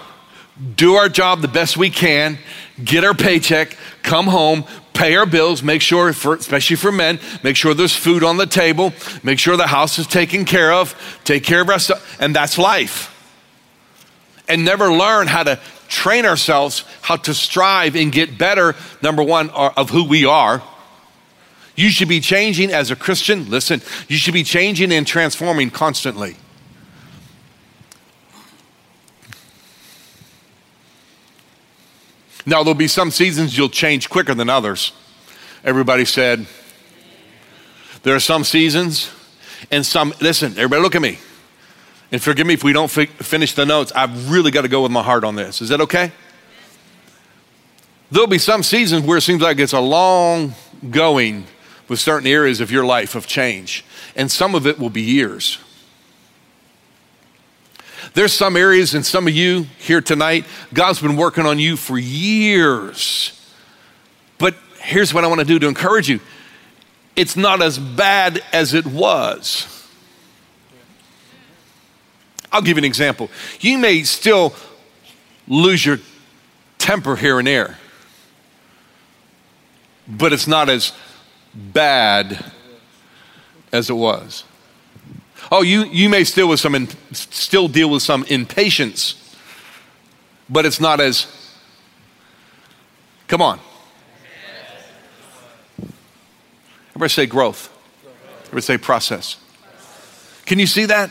do 0.77 0.95
our 0.95 1.09
job 1.09 1.41
the 1.41 1.49
best 1.49 1.77
we 1.77 1.89
can, 1.89 2.39
get 2.83 3.05
our 3.05 3.15
paycheck, 3.15 3.77
come 4.03 4.27
home, 4.27 4.65
pay 4.95 5.17
our 5.17 5.27
bills, 5.27 5.63
make 5.63 5.83
sure, 5.83 6.13
for, 6.13 6.35
especially 6.35 6.77
for 6.77 6.93
men, 6.93 7.19
make 7.43 7.57
sure 7.57 7.75
there's 7.75 7.95
food 7.95 8.23
on 8.25 8.37
the 8.37 8.47
table, 8.47 8.93
make 9.23 9.39
sure 9.39 9.57
the 9.57 9.67
house 9.67 9.99
is 9.99 10.07
taken 10.07 10.45
care 10.45 10.73
of, 10.73 10.95
take 11.25 11.45
care 11.45 11.63
of 11.63 11.71
our 11.71 11.79
stuff, 11.79 12.21
and 12.21 12.35
that's 12.35 12.59
life. 12.59 13.09
And 14.49 14.65
never 14.65 14.93
learn 14.93 15.29
how 15.29 15.45
to 15.45 15.61
train 15.89 16.27
ourselves, 16.27 16.85
how 17.01 17.17
to 17.17 17.35
strive 17.35 17.97
and 17.97 18.11
get 18.13 18.37
better, 18.39 18.75
number 19.03 19.23
one, 19.23 19.51
uh, 19.51 19.73
of 19.77 19.91
who 19.91 20.05
we 20.05 20.25
are 20.25 20.63
you 21.75 21.91
should 21.91 22.09
be 22.09 22.21
changing 22.21 22.71
as 22.71 22.91
a 22.91 22.97
Christian. 22.97 23.49
Listen, 23.51 23.81
you 24.09 24.17
should 24.17 24.35
be 24.35 24.45
changing 24.45 24.93
and 24.93 25.07
transforming 25.07 25.71
constantly. 25.71 26.37
Now, 32.45 32.63
there'll 32.63 32.75
be 32.75 32.89
some 32.89 33.11
seasons 33.11 33.57
you'll 33.57 33.69
change 33.69 34.11
quicker 34.11 34.35
than 34.35 34.51
others. 34.51 34.93
Everybody 35.65 36.05
said, 36.05 36.47
there 38.03 38.17
are 38.17 38.21
some 38.21 38.43
seasons 38.43 39.11
and 39.71 39.87
some, 39.87 40.13
listen, 40.21 40.53
everybody 40.53 40.83
look 40.83 40.97
at 40.97 41.03
me. 41.03 41.19
And 42.11 42.23
forgive 42.23 42.47
me 42.47 42.55
if 42.55 42.65
we 42.65 42.73
don't 42.73 42.91
fi- 42.91 43.07
finish 43.07 43.55
the 43.55 43.65
notes. 43.65 43.93
I've 43.95 44.31
really 44.31 44.51
got 44.51 44.63
to 44.63 44.69
go 44.69 44.83
with 44.83 44.93
my 44.93 45.03
heart 45.03 45.25
on 45.25 45.35
this. 45.35 45.63
Is 45.63 45.69
that 45.71 45.81
okay? 45.81 46.13
There'll 48.11 48.27
be 48.27 48.39
some 48.39 48.63
seasons 48.63 49.07
where 49.07 49.17
it 49.17 49.23
seems 49.23 49.41
like 49.41 49.59
it's 49.59 49.73
a 49.73 49.81
long 49.81 50.55
going 50.91 51.47
with 51.89 52.01
certain 52.01 52.27
areas 52.27 52.61
of 52.61 52.71
your 52.71 52.85
life 52.85 53.15
of 53.15 53.27
change, 53.27 53.85
and 54.15 54.31
some 54.31 54.55
of 54.55 54.67
it 54.67 54.79
will 54.79 54.91
be 54.91 55.01
years. 55.01 55.59
There's 58.15 58.33
some 58.33 58.57
areas 58.57 58.95
and 58.95 59.05
some 59.05 59.27
of 59.27 59.33
you 59.33 59.67
here 59.79 60.01
tonight, 60.01 60.45
God's 60.75 61.01
been 61.01 61.17
working 61.17 61.47
on 61.47 61.59
you 61.59 61.77
for 61.77 61.99
years. 61.99 63.39
But 64.39 64.55
here's 64.81 65.15
what 65.15 65.25
I 65.25 65.29
want 65.29 65.41
to 65.41 65.47
do 65.47 65.59
to 65.59 65.67
encourage 65.67 66.09
you 66.09 66.21
it's 67.15 67.37
not 67.37 67.63
as 67.63 67.79
bad 67.79 68.43
as 68.53 68.75
it 68.75 68.87
was. 68.87 69.69
I'll 72.51 72.63
give 72.63 72.77
you 72.77 72.81
an 72.81 72.85
example. 72.85 73.31
You 73.61 73.79
may 73.79 74.03
still 74.03 74.55
lose 75.49 75.85
your 75.85 75.99
temper 76.79 77.17
here 77.17 77.39
and 77.39 77.47
there, 77.47 77.79
but 80.07 80.33
it's 80.33 80.47
not 80.47 80.69
as 80.69 80.93
bad 81.55 82.45
as 83.73 83.89
it 83.89 83.95
was. 83.95 84.45
Oh, 85.51 85.63
you, 85.63 85.85
you 85.85 86.09
may 86.09 86.25
still 86.25 86.49
with 86.49 86.61
some 86.61 86.75
in, 86.75 86.89
still 87.13 87.69
deal 87.69 87.91
with 87.91 88.03
some 88.03 88.25
impatience, 88.25 89.37
but 90.49 90.65
it's 90.65 90.81
not 90.81 91.01
as 91.01 91.27
come 93.27 93.43
on. 93.43 93.61
Everybody 96.91 97.09
say 97.09 97.27
growth. 97.27 97.71
Everybody 98.45 98.63
say 98.63 98.79
process. 98.79 99.39
Can 100.45 100.59
you 100.59 100.67
see 100.67 100.85
that? 100.87 101.11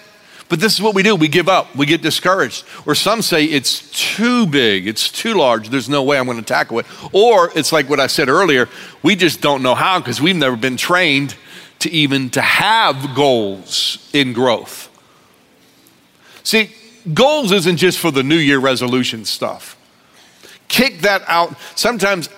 But 0.51 0.59
this 0.59 0.73
is 0.73 0.81
what 0.81 0.93
we 0.93 1.01
do. 1.01 1.15
We 1.15 1.29
give 1.29 1.47
up. 1.47 1.73
We 1.77 1.85
get 1.85 2.01
discouraged. 2.01 2.65
Or 2.85 2.93
some 2.93 3.21
say 3.21 3.45
it's 3.45 3.89
too 3.91 4.45
big, 4.45 4.85
it's 4.85 5.09
too 5.09 5.33
large. 5.33 5.69
There's 5.69 5.87
no 5.87 6.03
way 6.03 6.19
I'm 6.19 6.25
going 6.25 6.37
to 6.39 6.43
tackle 6.43 6.79
it. 6.79 6.85
Or 7.13 7.49
it's 7.55 7.71
like 7.71 7.89
what 7.89 8.01
I 8.01 8.07
said 8.07 8.27
earlier, 8.27 8.67
we 9.01 9.15
just 9.15 9.39
don't 9.39 9.63
know 9.63 9.75
how 9.75 9.99
because 9.99 10.19
we've 10.21 10.35
never 10.35 10.57
been 10.57 10.75
trained 10.75 11.35
to 11.81 11.91
even 11.91 12.29
to 12.31 12.41
have 12.41 13.15
goals 13.15 14.09
in 14.13 14.33
growth. 14.33 14.89
See, 16.43 16.71
goals 17.13 17.51
isn't 17.51 17.77
just 17.77 17.99
for 17.99 18.11
the 18.11 18.23
new 18.23 18.37
year 18.37 18.59
resolution 18.59 19.25
stuff. 19.25 19.77
Kick 20.67 21.01
that 21.01 21.23
out. 21.27 21.55
Sometimes 21.75 22.29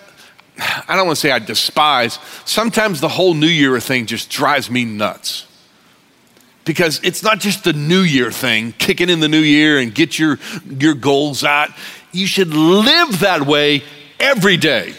I 0.58 0.96
don't 0.96 1.08
want 1.08 1.18
to 1.18 1.22
say 1.22 1.32
I 1.32 1.40
despise. 1.40 2.20
Sometimes 2.46 3.02
the 3.02 3.10
whole 3.10 3.34
new 3.34 3.48
year 3.48 3.80
thing 3.80 4.06
just 4.06 4.30
drives 4.30 4.70
me 4.70 4.86
nuts 4.86 5.48
because 6.66 7.00
it's 7.04 7.24
not 7.24 7.40
just 7.40 7.64
the 7.64 7.74
new 7.74 8.02
year 8.02 8.32
thing, 8.32 8.74
kicking 8.74 9.10
in 9.10 9.20
the 9.20 9.28
new 9.28 9.40
year 9.40 9.80
and 9.80 9.94
get 9.94 10.18
your, 10.18 10.40
your 10.70 10.94
goals 10.94 11.44
out. 11.44 11.70
You 12.12 12.28
should 12.28 12.54
live 12.54 13.20
that 13.20 13.46
way 13.46 13.84
every 14.20 14.58
day. 14.58 14.94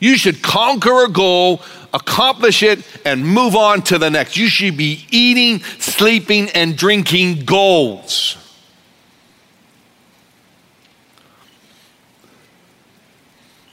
You 0.00 0.16
should 0.16 0.42
conquer 0.42 1.04
a 1.04 1.08
goal, 1.08 1.62
accomplish 1.92 2.62
it, 2.62 2.80
and 3.04 3.26
move 3.26 3.56
on 3.56 3.82
to 3.82 3.98
the 3.98 4.10
next. 4.10 4.36
You 4.36 4.48
should 4.48 4.76
be 4.76 5.06
eating, 5.10 5.60
sleeping, 5.78 6.50
and 6.50 6.76
drinking 6.76 7.44
goals. 7.44 8.36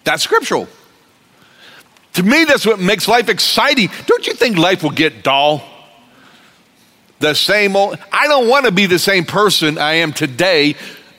That's 0.04 0.24
scriptural. 0.24 0.68
To 2.14 2.24
me, 2.24 2.44
that's 2.44 2.66
what 2.66 2.80
makes 2.80 3.08
life 3.08 3.30
exciting. 3.30 3.90
Don't 4.06 4.28
you 4.28 4.34
think 4.34 4.58
life 4.58 4.84
will 4.84 4.92
get 4.92 5.24
dull? 5.24 5.64
the 7.24 7.34
same 7.34 7.76
old. 7.76 7.98
I 8.12 8.28
don't 8.28 8.48
want 8.48 8.66
to 8.66 8.72
be 8.72 8.86
the 8.86 9.00
same 9.00 9.26
person 9.26 9.80
I 9.80 9.94
am 9.94 10.14
today, 10.14 10.76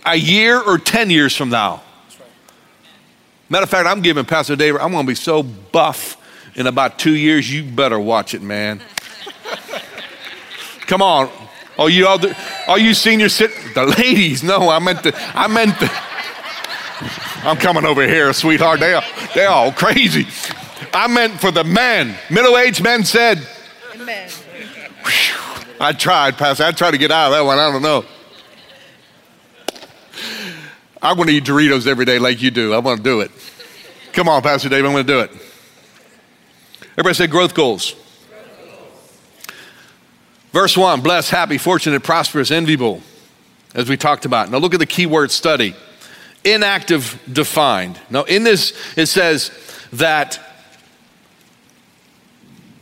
a 0.07 0.15
year 0.15 0.61
or 0.61 0.79
10 0.79 1.11
years 1.11 1.35
from 1.35 1.49
now. 1.49 1.83
Matter 3.49 3.65
of 3.65 3.71
fact, 3.71 3.87
I'm 3.87 4.01
giving 4.01 4.25
Pastor 4.25 4.57
David, 4.57 4.81
I'm 4.81 4.93
going 4.93 5.05
to 5.05 5.11
be 5.11 5.15
so 5.15 5.43
buff 5.43 6.21
in 6.55 6.67
about 6.67 6.99
two 6.99 7.15
years, 7.15 7.53
you 7.53 7.65
better 7.65 7.99
watch 7.99 8.35
it, 8.35 8.43
man. 8.43 8.81
Come 10.87 11.03
on. 11.03 11.31
Are 11.79 11.91
you 11.91 12.07
all, 12.07 12.19
the, 12.19 12.37
are 12.69 12.79
you 12.79 12.95
seniors 12.95 13.35
sit, 13.35 13.51
the 13.75 13.85
ladies, 13.85 14.45
no, 14.45 14.71
I 14.71 14.79
meant 14.79 15.03
the, 15.03 15.13
I 15.35 15.49
meant 15.49 15.79
the, 15.81 15.91
I'm 17.45 17.57
coming 17.57 17.85
over 17.85 18.07
here, 18.07 18.33
sweetheart. 18.33 18.81
They 18.81 18.95
are, 18.95 19.03
they 19.35 19.47
all 19.47 19.73
crazy. 19.73 20.27
I 20.93 21.09
meant 21.09 21.41
for 21.41 21.51
the 21.51 21.65
men. 21.65 22.15
Middle-aged 22.31 22.83
men 22.83 23.03
said, 23.05 23.47
Amen. 23.95 24.31
I 25.81 25.93
tried, 25.93 26.37
Pastor. 26.37 26.65
I 26.65 26.73
tried 26.73 26.93
to 26.93 26.99
get 26.99 27.11
out 27.11 27.27
of 27.27 27.33
that 27.33 27.41
one. 27.43 27.59
I 27.59 27.71
don't 27.71 27.83
know. 27.83 28.05
I 31.05 31.13
want 31.13 31.29
to 31.29 31.37
eat 31.37 31.45
Doritos 31.45 31.87
every 31.87 32.07
day 32.07 32.19
like 32.19 32.41
you 32.41 32.51
do. 32.51 32.73
I 32.73 32.79
want 32.79 32.97
to 32.97 33.05
do 33.05 33.21
it. 33.21 33.31
Come 34.15 34.29
on, 34.29 34.41
Pastor 34.43 34.71
Dave, 34.71 34.85
I'm 34.85 34.93
going 34.93 35.07
to 35.07 35.13
do 35.13 35.21
it. 35.21 35.31
Everybody 36.93 37.15
say 37.15 37.27
growth 37.27 37.55
goals. 37.55 37.95
Verse 40.51 40.77
1 40.77 41.03
blessed, 41.03 41.31
happy, 41.31 41.59
fortunate, 41.59 42.03
prosperous, 42.03 42.51
enviable, 42.51 43.03
as 43.75 43.89
we 43.89 43.97
talked 43.97 44.25
about. 44.25 44.51
Now 44.51 44.59
look 44.59 44.73
at 44.73 44.81
the 44.81 44.87
keyword 44.87 45.31
study 45.31 45.75
inactive 46.45 47.21
defined. 47.31 47.99
Now, 48.11 48.25
in 48.25 48.45
this, 48.45 48.73
it 48.97 49.07
says 49.07 49.51
that 49.93 50.39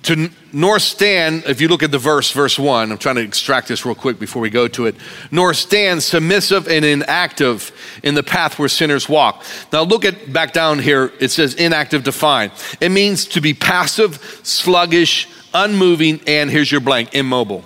to 0.02 0.30
nor 0.52 0.78
stand, 0.78 1.44
if 1.46 1.60
you 1.60 1.68
look 1.68 1.82
at 1.82 1.90
the 1.90 1.98
verse, 1.98 2.30
verse 2.32 2.58
one, 2.58 2.92
I'm 2.92 2.98
trying 2.98 3.14
to 3.14 3.22
extract 3.22 3.68
this 3.68 3.86
real 3.86 3.94
quick 3.94 4.18
before 4.18 4.42
we 4.42 4.50
go 4.50 4.68
to 4.68 4.86
it, 4.86 4.96
nor 5.30 5.54
stand 5.54 6.02
submissive 6.02 6.68
and 6.68 6.84
inactive 6.84 7.72
in 8.02 8.14
the 8.14 8.22
path 8.22 8.58
where 8.58 8.68
sinners 8.68 9.08
walk. 9.08 9.44
Now 9.72 9.82
look 9.82 10.04
at 10.04 10.32
back 10.32 10.52
down 10.52 10.78
here, 10.78 11.12
it 11.20 11.30
says 11.30 11.54
inactive 11.54 12.04
defined. 12.04 12.52
It 12.80 12.90
means 12.90 13.26
to 13.28 13.40
be 13.40 13.54
passive, 13.54 14.40
sluggish, 14.42 15.28
unmoving, 15.54 16.20
and 16.26 16.50
here's 16.50 16.70
your 16.70 16.80
blank, 16.80 17.14
immobile. 17.14 17.64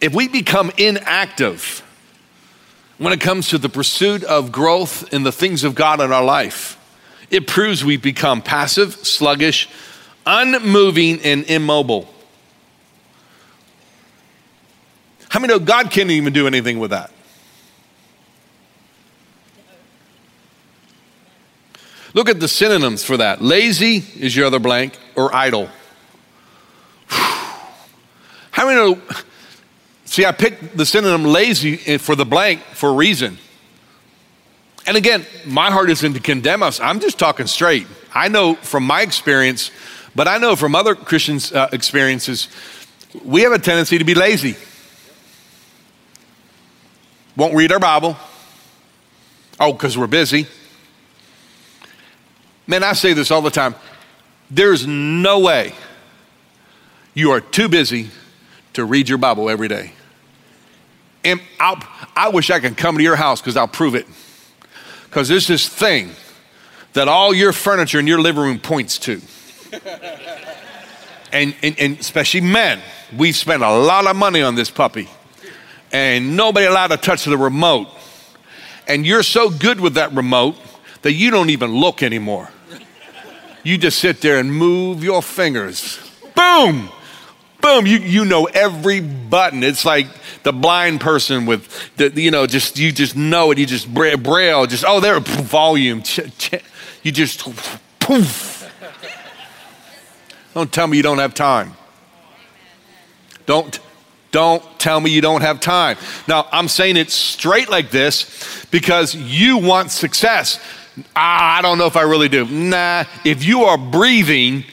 If 0.00 0.14
we 0.14 0.28
become 0.28 0.70
inactive, 0.76 1.82
when 2.98 3.12
it 3.12 3.20
comes 3.20 3.48
to 3.48 3.58
the 3.58 3.68
pursuit 3.68 4.24
of 4.24 4.50
growth 4.50 5.12
in 5.12 5.22
the 5.22 5.32
things 5.32 5.64
of 5.64 5.74
God 5.74 6.00
in 6.00 6.12
our 6.12 6.24
life. 6.24 6.78
It 7.30 7.46
proves 7.46 7.84
we 7.84 7.96
become 7.96 8.40
passive, 8.40 8.94
sluggish, 8.94 9.68
unmoving, 10.24 11.20
and 11.22 11.44
immobile. 11.44 12.08
How 15.28 15.40
many 15.40 15.52
know 15.52 15.58
God 15.58 15.90
can't 15.90 16.10
even 16.10 16.32
do 16.32 16.46
anything 16.46 16.78
with 16.78 16.92
that? 16.92 17.10
Look 22.14 22.30
at 22.30 22.40
the 22.40 22.48
synonyms 22.48 23.04
for 23.04 23.18
that. 23.18 23.42
Lazy 23.42 24.02
is 24.18 24.34
your 24.34 24.46
other 24.46 24.58
blank, 24.58 24.98
or 25.16 25.34
idle. 25.34 25.68
How 27.08 28.66
many 28.66 28.76
know 28.76 28.98
See, 30.06 30.24
I 30.24 30.32
picked 30.32 30.76
the 30.76 30.86
synonym 30.86 31.24
lazy 31.24 31.98
for 31.98 32.14
the 32.14 32.24
blank 32.24 32.62
for 32.72 32.90
a 32.90 32.92
reason. 32.92 33.38
And 34.86 34.96
again, 34.96 35.26
my 35.44 35.70
heart 35.70 35.90
isn't 35.90 36.14
to 36.14 36.20
condemn 36.20 36.62
us. 36.62 36.80
I'm 36.80 37.00
just 37.00 37.18
talking 37.18 37.46
straight. 37.46 37.86
I 38.14 38.28
know 38.28 38.54
from 38.54 38.84
my 38.84 39.02
experience, 39.02 39.72
but 40.14 40.28
I 40.28 40.38
know 40.38 40.54
from 40.54 40.76
other 40.76 40.94
Christians' 40.94 41.52
uh, 41.52 41.68
experiences, 41.72 42.48
we 43.24 43.42
have 43.42 43.52
a 43.52 43.58
tendency 43.58 43.98
to 43.98 44.04
be 44.04 44.14
lazy. 44.14 44.54
Won't 47.36 47.54
read 47.54 47.72
our 47.72 47.80
Bible. 47.80 48.16
Oh, 49.58 49.72
because 49.72 49.98
we're 49.98 50.06
busy. 50.06 50.46
Man, 52.66 52.84
I 52.84 52.92
say 52.92 53.12
this 53.12 53.30
all 53.30 53.42
the 53.42 53.50
time. 53.50 53.74
There's 54.50 54.86
no 54.86 55.40
way 55.40 55.74
you 57.12 57.32
are 57.32 57.40
too 57.40 57.68
busy 57.68 58.10
to 58.76 58.84
read 58.84 59.08
your 59.08 59.18
Bible 59.18 59.50
every 59.50 59.68
day. 59.68 59.92
And 61.24 61.40
I'll, 61.58 61.82
I 62.14 62.28
wish 62.28 62.50
I 62.50 62.60
could 62.60 62.76
come 62.76 62.96
to 62.98 63.02
your 63.02 63.16
house 63.16 63.40
because 63.40 63.56
I'll 63.56 63.66
prove 63.66 63.94
it. 63.94 64.06
Because 65.04 65.28
there's 65.28 65.46
this 65.46 65.68
thing 65.68 66.10
that 66.92 67.08
all 67.08 67.34
your 67.34 67.52
furniture 67.52 67.98
in 67.98 68.06
your 68.06 68.20
living 68.20 68.42
room 68.42 68.58
points 68.60 68.98
to. 69.00 69.20
and, 71.32 71.54
and, 71.62 71.78
and 71.78 71.98
especially 71.98 72.42
men, 72.42 72.80
we've 73.16 73.34
spent 73.34 73.62
a 73.62 73.70
lot 73.70 74.06
of 74.06 74.14
money 74.14 74.42
on 74.42 74.54
this 74.54 74.70
puppy. 74.70 75.08
And 75.92 76.36
nobody 76.36 76.66
allowed 76.66 76.88
to 76.88 76.96
touch 76.96 77.24
the 77.24 77.36
remote. 77.36 77.88
And 78.86 79.04
you're 79.04 79.22
so 79.22 79.50
good 79.50 79.80
with 79.80 79.94
that 79.94 80.12
remote 80.12 80.56
that 81.02 81.12
you 81.12 81.30
don't 81.30 81.50
even 81.50 81.74
look 81.74 82.02
anymore. 82.02 82.50
You 83.64 83.78
just 83.78 83.98
sit 83.98 84.20
there 84.20 84.38
and 84.38 84.52
move 84.52 85.02
your 85.02 85.22
fingers. 85.22 85.98
Boom! 86.36 86.90
Boom, 87.60 87.86
you, 87.86 87.98
you 87.98 88.24
know 88.24 88.44
every 88.44 89.00
button. 89.00 89.62
It's 89.62 89.84
like 89.84 90.06
the 90.42 90.52
blind 90.52 91.00
person 91.00 91.46
with, 91.46 91.68
the, 91.96 92.10
you 92.20 92.30
know, 92.30 92.46
just, 92.46 92.78
you 92.78 92.92
just 92.92 93.16
know 93.16 93.50
it. 93.50 93.58
You 93.58 93.66
just 93.66 93.92
braille, 93.92 94.66
just, 94.66 94.84
oh, 94.86 95.00
there, 95.00 95.18
volume. 95.20 96.02
You 97.02 97.12
just, 97.12 97.40
poof. 98.00 98.72
Don't 100.54 100.72
tell 100.72 100.86
me 100.86 100.96
you 100.96 101.02
don't 101.02 101.18
have 101.18 101.34
time. 101.34 101.74
Don't, 103.44 103.78
don't 104.32 104.62
tell 104.78 105.00
me 105.00 105.10
you 105.10 105.20
don't 105.20 105.42
have 105.42 105.60
time. 105.60 105.96
Now, 106.26 106.48
I'm 106.50 106.68
saying 106.68 106.96
it 106.96 107.10
straight 107.10 107.68
like 107.68 107.90
this 107.90 108.64
because 108.70 109.14
you 109.14 109.58
want 109.58 109.90
success. 109.90 110.60
I 111.14 111.60
don't 111.62 111.78
know 111.78 111.86
if 111.86 111.96
I 111.96 112.02
really 112.02 112.28
do. 112.28 112.46
Nah, 112.46 113.04
if 113.24 113.44
you 113.44 113.64
are 113.64 113.76
breathing, 113.76 114.64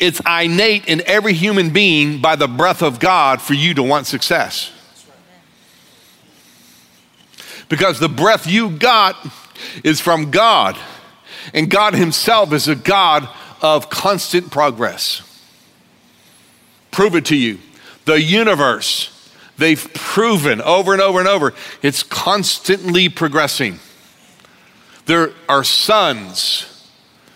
it's 0.00 0.20
innate 0.20 0.86
in 0.86 1.02
every 1.06 1.32
human 1.32 1.70
being 1.70 2.20
by 2.20 2.36
the 2.36 2.48
breath 2.48 2.82
of 2.82 3.00
God 3.00 3.42
for 3.42 3.54
you 3.54 3.74
to 3.74 3.82
want 3.82 4.06
success. 4.06 4.72
Because 7.68 7.98
the 7.98 8.08
breath 8.08 8.46
you 8.46 8.70
got 8.70 9.16
is 9.84 10.00
from 10.00 10.30
God, 10.30 10.78
and 11.52 11.70
God 11.70 11.94
Himself 11.94 12.52
is 12.52 12.68
a 12.68 12.74
God 12.74 13.28
of 13.60 13.90
constant 13.90 14.50
progress. 14.50 15.22
Prove 16.90 17.14
it 17.14 17.26
to 17.26 17.36
you. 17.36 17.58
The 18.06 18.20
universe, 18.20 19.30
they've 19.58 19.92
proven 19.92 20.62
over 20.62 20.92
and 20.92 21.02
over 21.02 21.18
and 21.18 21.28
over, 21.28 21.52
it's 21.82 22.02
constantly 22.02 23.08
progressing. 23.08 23.80
There 25.06 25.32
are 25.48 25.64
suns 25.64 26.90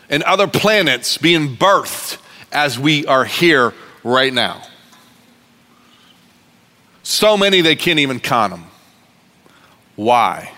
and 0.09 0.23
other 0.23 0.47
planets 0.47 1.19
being 1.19 1.57
birthed 1.57 2.19
as 2.53 2.79
we 2.79 3.07
are 3.07 3.25
here 3.25 3.75
right 4.05 4.33
now. 4.33 4.63
So 7.03 7.37
many 7.37 7.61
they 7.61 7.77
can't 7.77 7.99
even 7.99 8.21
count 8.21 8.53
them. 8.53 8.65
Why? 9.97 10.53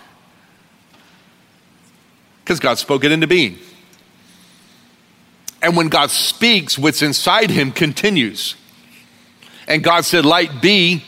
Because 2.43 2.61
God 2.61 2.79
spoke 2.79 3.05
it 3.05 3.13
into 3.13 3.27
being. 3.27 3.59
And 5.63 5.77
when 5.77 5.89
God 5.89 6.11
speaks, 6.11 6.79
what's 6.79 7.01
inside 7.01 7.51
him 7.51 7.73
continues. 7.73 8.55
And 9.67 9.83
God 9.83 10.05
said, 10.05 10.27
Light 10.27 10.61
be. 10.61 11.03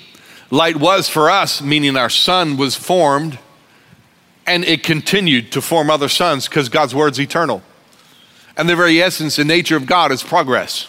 Light 0.50 0.76
was 0.76 1.08
for 1.08 1.28
us, 1.28 1.60
meaning 1.60 1.96
our 1.96 2.08
sun 2.08 2.56
was 2.56 2.76
formed, 2.76 3.38
and 4.46 4.64
it 4.64 4.84
continued 4.84 5.50
to 5.52 5.60
form 5.60 5.90
other 5.90 6.08
suns 6.08 6.48
because 6.48 6.68
God's 6.68 6.94
word's 6.94 7.20
eternal. 7.20 7.62
And 8.56 8.68
the 8.68 8.76
very 8.76 9.02
essence 9.02 9.38
and 9.38 9.48
nature 9.48 9.76
of 9.76 9.86
God 9.86 10.12
is 10.12 10.22
progress. 10.22 10.88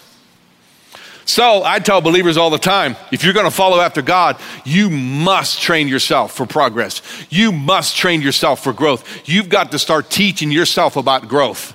So 1.25 1.61
I 1.65 1.79
tell 1.79 1.99
believers 1.99 2.37
all 2.37 2.49
the 2.49 2.57
time 2.57 2.95
if 3.11 3.23
you're 3.25 3.33
going 3.33 3.45
to 3.45 3.51
follow 3.51 3.81
after 3.81 4.01
God, 4.01 4.39
you 4.63 4.89
must 4.89 5.61
train 5.61 5.89
yourself 5.89 6.33
for 6.33 6.45
progress. 6.45 7.01
You 7.29 7.51
must 7.51 7.97
train 7.97 8.21
yourself 8.21 8.63
for 8.63 8.71
growth. 8.71 9.27
You've 9.27 9.49
got 9.49 9.71
to 9.71 9.79
start 9.79 10.09
teaching 10.09 10.51
yourself 10.51 10.95
about 10.95 11.27
growth 11.27 11.73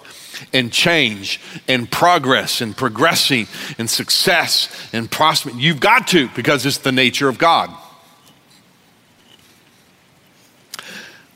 and 0.54 0.72
change 0.72 1.38
and 1.68 1.90
progress 1.90 2.62
and 2.62 2.74
progressing 2.74 3.46
and 3.78 3.90
success 3.90 4.74
and 4.94 5.10
prosperity. 5.10 5.62
You've 5.62 5.80
got 5.80 6.08
to 6.08 6.28
because 6.28 6.64
it's 6.64 6.78
the 6.78 6.90
nature 6.90 7.28
of 7.28 7.36
God. 7.36 7.70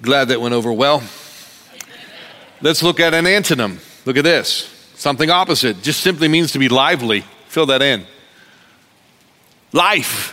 Glad 0.00 0.28
that 0.28 0.40
went 0.40 0.54
over 0.54 0.72
well. 0.72 1.02
Let's 2.62 2.82
look 2.82 2.98
at 2.98 3.12
an 3.12 3.26
antonym. 3.26 3.78
Look 4.06 4.16
at 4.16 4.24
this. 4.24 4.72
Something 4.94 5.28
opposite. 5.28 5.82
Just 5.82 6.00
simply 6.00 6.28
means 6.28 6.52
to 6.52 6.58
be 6.58 6.70
lively. 6.70 7.20
Fill 7.48 7.66
that 7.66 7.82
in. 7.82 8.06
Life. 9.72 10.32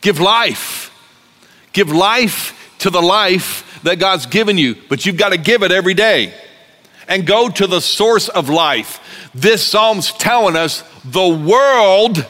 Give 0.00 0.18
life. 0.18 0.90
Give 1.72 1.92
life 1.92 2.74
to 2.78 2.90
the 2.90 3.00
life 3.00 3.80
that 3.84 4.00
God's 4.00 4.26
given 4.26 4.58
you, 4.58 4.74
but 4.88 5.06
you've 5.06 5.16
got 5.16 5.28
to 5.28 5.38
give 5.38 5.62
it 5.62 5.70
every 5.70 5.94
day. 5.94 6.34
and 7.08 7.26
go 7.26 7.48
to 7.48 7.66
the 7.66 7.80
source 7.80 8.28
of 8.28 8.48
life. 8.48 9.28
This 9.34 9.62
psalm's 9.62 10.12
telling 10.12 10.56
us 10.56 10.82
the 11.04 11.28
world 11.28 12.26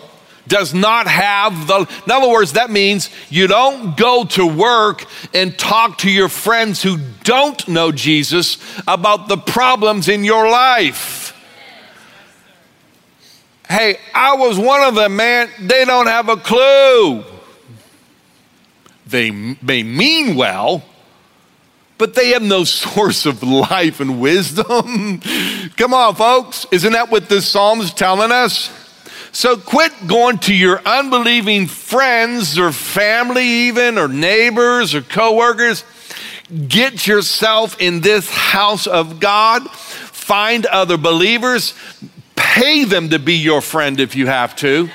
does 0.46 0.74
not 0.74 1.06
have 1.06 1.66
the, 1.66 1.88
in 2.04 2.10
other 2.10 2.28
words, 2.28 2.54
that 2.54 2.70
means 2.70 3.10
you 3.30 3.46
don't 3.46 3.96
go 3.96 4.24
to 4.24 4.46
work 4.46 5.04
and 5.32 5.56
talk 5.56 5.98
to 5.98 6.10
your 6.10 6.28
friends 6.28 6.82
who 6.82 6.98
don't 7.24 7.68
know 7.68 7.92
Jesus 7.92 8.58
about 8.86 9.28
the 9.28 9.36
problems 9.36 10.08
in 10.08 10.24
your 10.24 10.50
life. 10.50 11.22
Hey, 13.68 13.96
I 14.14 14.34
was 14.34 14.58
one 14.58 14.82
of 14.82 14.94
them, 14.94 15.16
man. 15.16 15.48
They 15.60 15.84
don't 15.84 16.06
have 16.06 16.28
a 16.28 16.36
clue. 16.36 17.24
They 19.06 19.30
may 19.30 19.82
mean 19.82 20.36
well, 20.36 20.84
but 21.96 22.14
they 22.14 22.30
have 22.30 22.42
no 22.42 22.64
source 22.64 23.24
of 23.24 23.42
life 23.42 24.00
and 24.00 24.20
wisdom. 24.20 25.20
Come 25.76 25.94
on, 25.94 26.14
folks. 26.14 26.66
Isn't 26.70 26.92
that 26.92 27.10
what 27.10 27.28
this 27.28 27.46
psalm's 27.48 27.94
telling 27.94 28.32
us? 28.32 28.81
So 29.32 29.56
quit 29.56 29.92
going 30.06 30.38
to 30.40 30.54
your 30.54 30.82
unbelieving 30.84 31.66
friends 31.66 32.58
or 32.58 32.70
family, 32.70 33.44
even, 33.44 33.96
or 33.96 34.06
neighbors 34.06 34.94
or 34.94 35.00
coworkers. 35.00 35.84
Get 36.68 37.06
yourself 37.06 37.80
in 37.80 38.02
this 38.02 38.28
house 38.30 38.86
of 38.86 39.20
God. 39.20 39.70
Find 39.70 40.66
other 40.66 40.98
believers. 40.98 41.72
Pay 42.36 42.84
them 42.84 43.08
to 43.08 43.18
be 43.18 43.34
your 43.34 43.62
friend 43.62 44.00
if 44.00 44.14
you 44.14 44.26
have 44.26 44.54
to. 44.56 44.90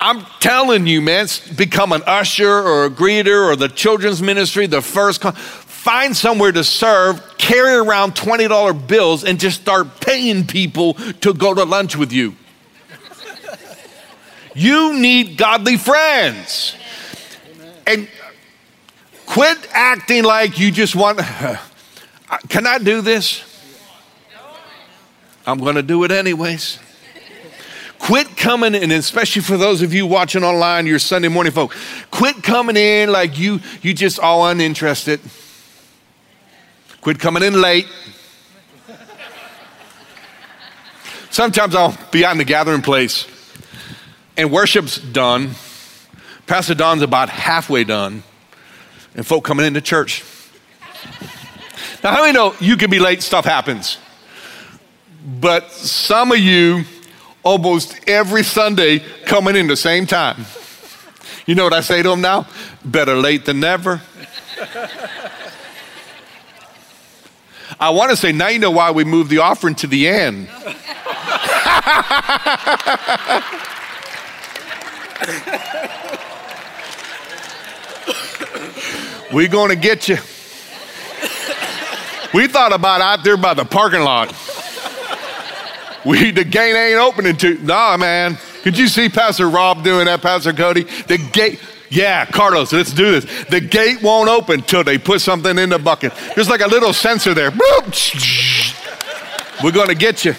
I'm 0.00 0.24
telling 0.40 0.86
you, 0.86 1.02
man, 1.02 1.26
become 1.56 1.92
an 1.92 2.02
usher 2.06 2.50
or 2.50 2.86
a 2.86 2.90
greeter 2.90 3.52
or 3.52 3.54
the 3.54 3.68
children's 3.68 4.22
ministry, 4.22 4.66
the 4.66 4.80
first. 4.80 5.20
Con- 5.20 5.34
find 5.34 6.16
somewhere 6.16 6.52
to 6.52 6.64
serve, 6.64 7.36
carry 7.36 7.74
around 7.74 8.14
$20 8.14 8.86
bills, 8.86 9.24
and 9.24 9.38
just 9.38 9.60
start 9.60 10.00
paying 10.00 10.46
people 10.46 10.94
to 10.94 11.34
go 11.34 11.52
to 11.52 11.64
lunch 11.64 11.96
with 11.96 12.14
you. 12.14 12.34
You 14.60 14.92
need 15.00 15.38
godly 15.38 15.78
friends. 15.78 16.76
And 17.86 18.06
quit 19.24 19.56
acting 19.72 20.22
like 20.22 20.58
you 20.58 20.70
just 20.70 20.94
want, 20.94 21.18
can 22.50 22.66
I 22.66 22.76
do 22.76 23.00
this? 23.00 23.42
I'm 25.46 25.60
going 25.60 25.76
to 25.76 25.82
do 25.82 26.04
it 26.04 26.10
anyways. 26.10 26.78
Quit 27.98 28.36
coming 28.36 28.74
in, 28.74 28.90
especially 28.90 29.40
for 29.40 29.56
those 29.56 29.80
of 29.80 29.94
you 29.94 30.04
watching 30.04 30.44
online, 30.44 30.86
your 30.86 30.98
Sunday 30.98 31.28
morning 31.28 31.54
folk. 31.54 31.74
Quit 32.10 32.42
coming 32.42 32.76
in 32.76 33.10
like 33.10 33.38
you 33.38 33.60
you 33.80 33.94
just 33.94 34.18
all 34.18 34.46
uninterested. 34.46 35.20
Quit 37.00 37.18
coming 37.18 37.42
in 37.42 37.62
late. 37.62 37.86
Sometimes 41.30 41.74
I'll 41.74 41.96
be 42.10 42.26
out 42.26 42.32
in 42.32 42.38
the 42.38 42.44
gathering 42.44 42.82
place 42.82 43.26
and 44.36 44.50
worship's 44.50 44.98
done. 44.98 45.50
Pastor 46.46 46.74
Don's 46.74 47.02
about 47.02 47.28
halfway 47.28 47.84
done, 47.84 48.22
and 49.14 49.26
folk 49.26 49.44
coming 49.44 49.66
into 49.66 49.80
church. 49.80 50.24
Now, 52.02 52.12
how 52.12 52.22
many 52.22 52.32
know 52.32 52.54
you 52.60 52.78
can 52.78 52.88
be 52.88 52.98
late, 52.98 53.22
stuff 53.22 53.44
happens? 53.44 53.98
But 55.38 55.70
some 55.70 56.32
of 56.32 56.38
you, 56.38 56.84
almost 57.42 58.08
every 58.08 58.42
Sunday, 58.42 59.00
coming 59.26 59.54
in 59.54 59.66
the 59.66 59.76
same 59.76 60.06
time. 60.06 60.46
You 61.44 61.54
know 61.54 61.64
what 61.64 61.74
I 61.74 61.82
say 61.82 62.02
to 62.02 62.08
them 62.08 62.22
now? 62.22 62.46
Better 62.84 63.16
late 63.16 63.44
than 63.44 63.60
never. 63.60 64.00
I 67.78 67.90
want 67.90 68.10
to 68.10 68.16
say, 68.16 68.32
now 68.32 68.48
you 68.48 68.58
know 68.58 68.70
why 68.70 68.90
we 68.90 69.04
moved 69.04 69.30
the 69.30 69.38
offering 69.38 69.74
to 69.76 69.86
the 69.86 70.08
end. 70.08 70.48
Going 79.50 79.70
to 79.70 79.76
get 79.76 80.08
you. 80.08 80.16
We 82.32 82.46
thought 82.46 82.72
about 82.72 83.00
out 83.00 83.24
there 83.24 83.36
by 83.36 83.54
the 83.54 83.64
parking 83.64 84.02
lot. 84.02 84.28
We 86.06 86.30
the 86.30 86.44
gate 86.44 86.74
ain't 86.74 86.98
opening 86.98 87.36
to 87.38 87.54
nah 87.62 87.96
man. 87.96 88.38
Could 88.62 88.78
you 88.78 88.88
see 88.88 89.08
Pastor 89.08 89.50
Rob 89.50 89.82
doing 89.84 90.06
that, 90.06 90.22
Pastor 90.22 90.52
Cody? 90.52 90.84
The 90.84 91.18
gate, 91.32 91.60
yeah, 91.88 92.24
Carlos, 92.24 92.72
let's 92.72 92.92
do 92.92 93.20
this. 93.20 93.44
The 93.46 93.60
gate 93.60 94.02
won't 94.02 94.28
open 94.28 94.62
till 94.62 94.84
they 94.84 94.98
put 94.98 95.20
something 95.20 95.58
in 95.58 95.70
the 95.70 95.78
bucket. 95.78 96.12
There's 96.34 96.48
like 96.48 96.60
a 96.60 96.68
little 96.68 96.92
sensor 96.92 97.34
there. 97.34 97.50
We're 99.62 99.72
gonna 99.72 99.94
get 99.94 100.24
you. 100.24 100.34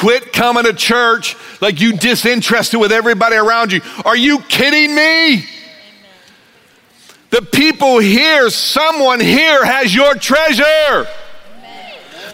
Quit 0.00 0.32
coming 0.32 0.64
to 0.64 0.72
church 0.72 1.36
like 1.60 1.78
you 1.78 1.92
disinterested 1.92 2.80
with 2.80 2.90
everybody 2.90 3.36
around 3.36 3.70
you. 3.70 3.82
Are 4.06 4.16
you 4.16 4.38
kidding 4.38 4.94
me? 4.94 5.44
The 7.28 7.42
people 7.42 7.98
here, 7.98 8.48
someone 8.48 9.20
here 9.20 9.62
has 9.62 9.94
your 9.94 10.14
treasure. 10.14 11.06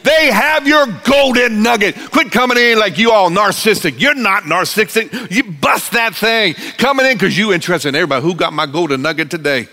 They 0.05 0.31
have 0.31 0.69
your 0.69 0.87
golden 1.03 1.65
nugget. 1.65 1.97
Quit 2.13 2.31
coming 2.31 2.57
in 2.57 2.79
like 2.79 2.99
you 2.99 3.11
all 3.11 3.31
narcissistic. 3.31 4.01
You're 4.01 4.15
not 4.15 4.45
narcissistic. 4.45 5.33
You 5.33 5.43
bust 5.51 5.91
that 5.91 6.15
thing. 6.15 6.55
Coming 6.79 7.07
in 7.07 7.15
because 7.15 7.37
you 7.37 7.53
interested 7.53 7.89
in 7.89 7.97
everybody. 7.97 8.23
Who 8.23 8.37
got 8.37 8.53
my 8.53 8.67
golden 8.67 9.03
nugget 9.03 9.29
today? 9.29 9.67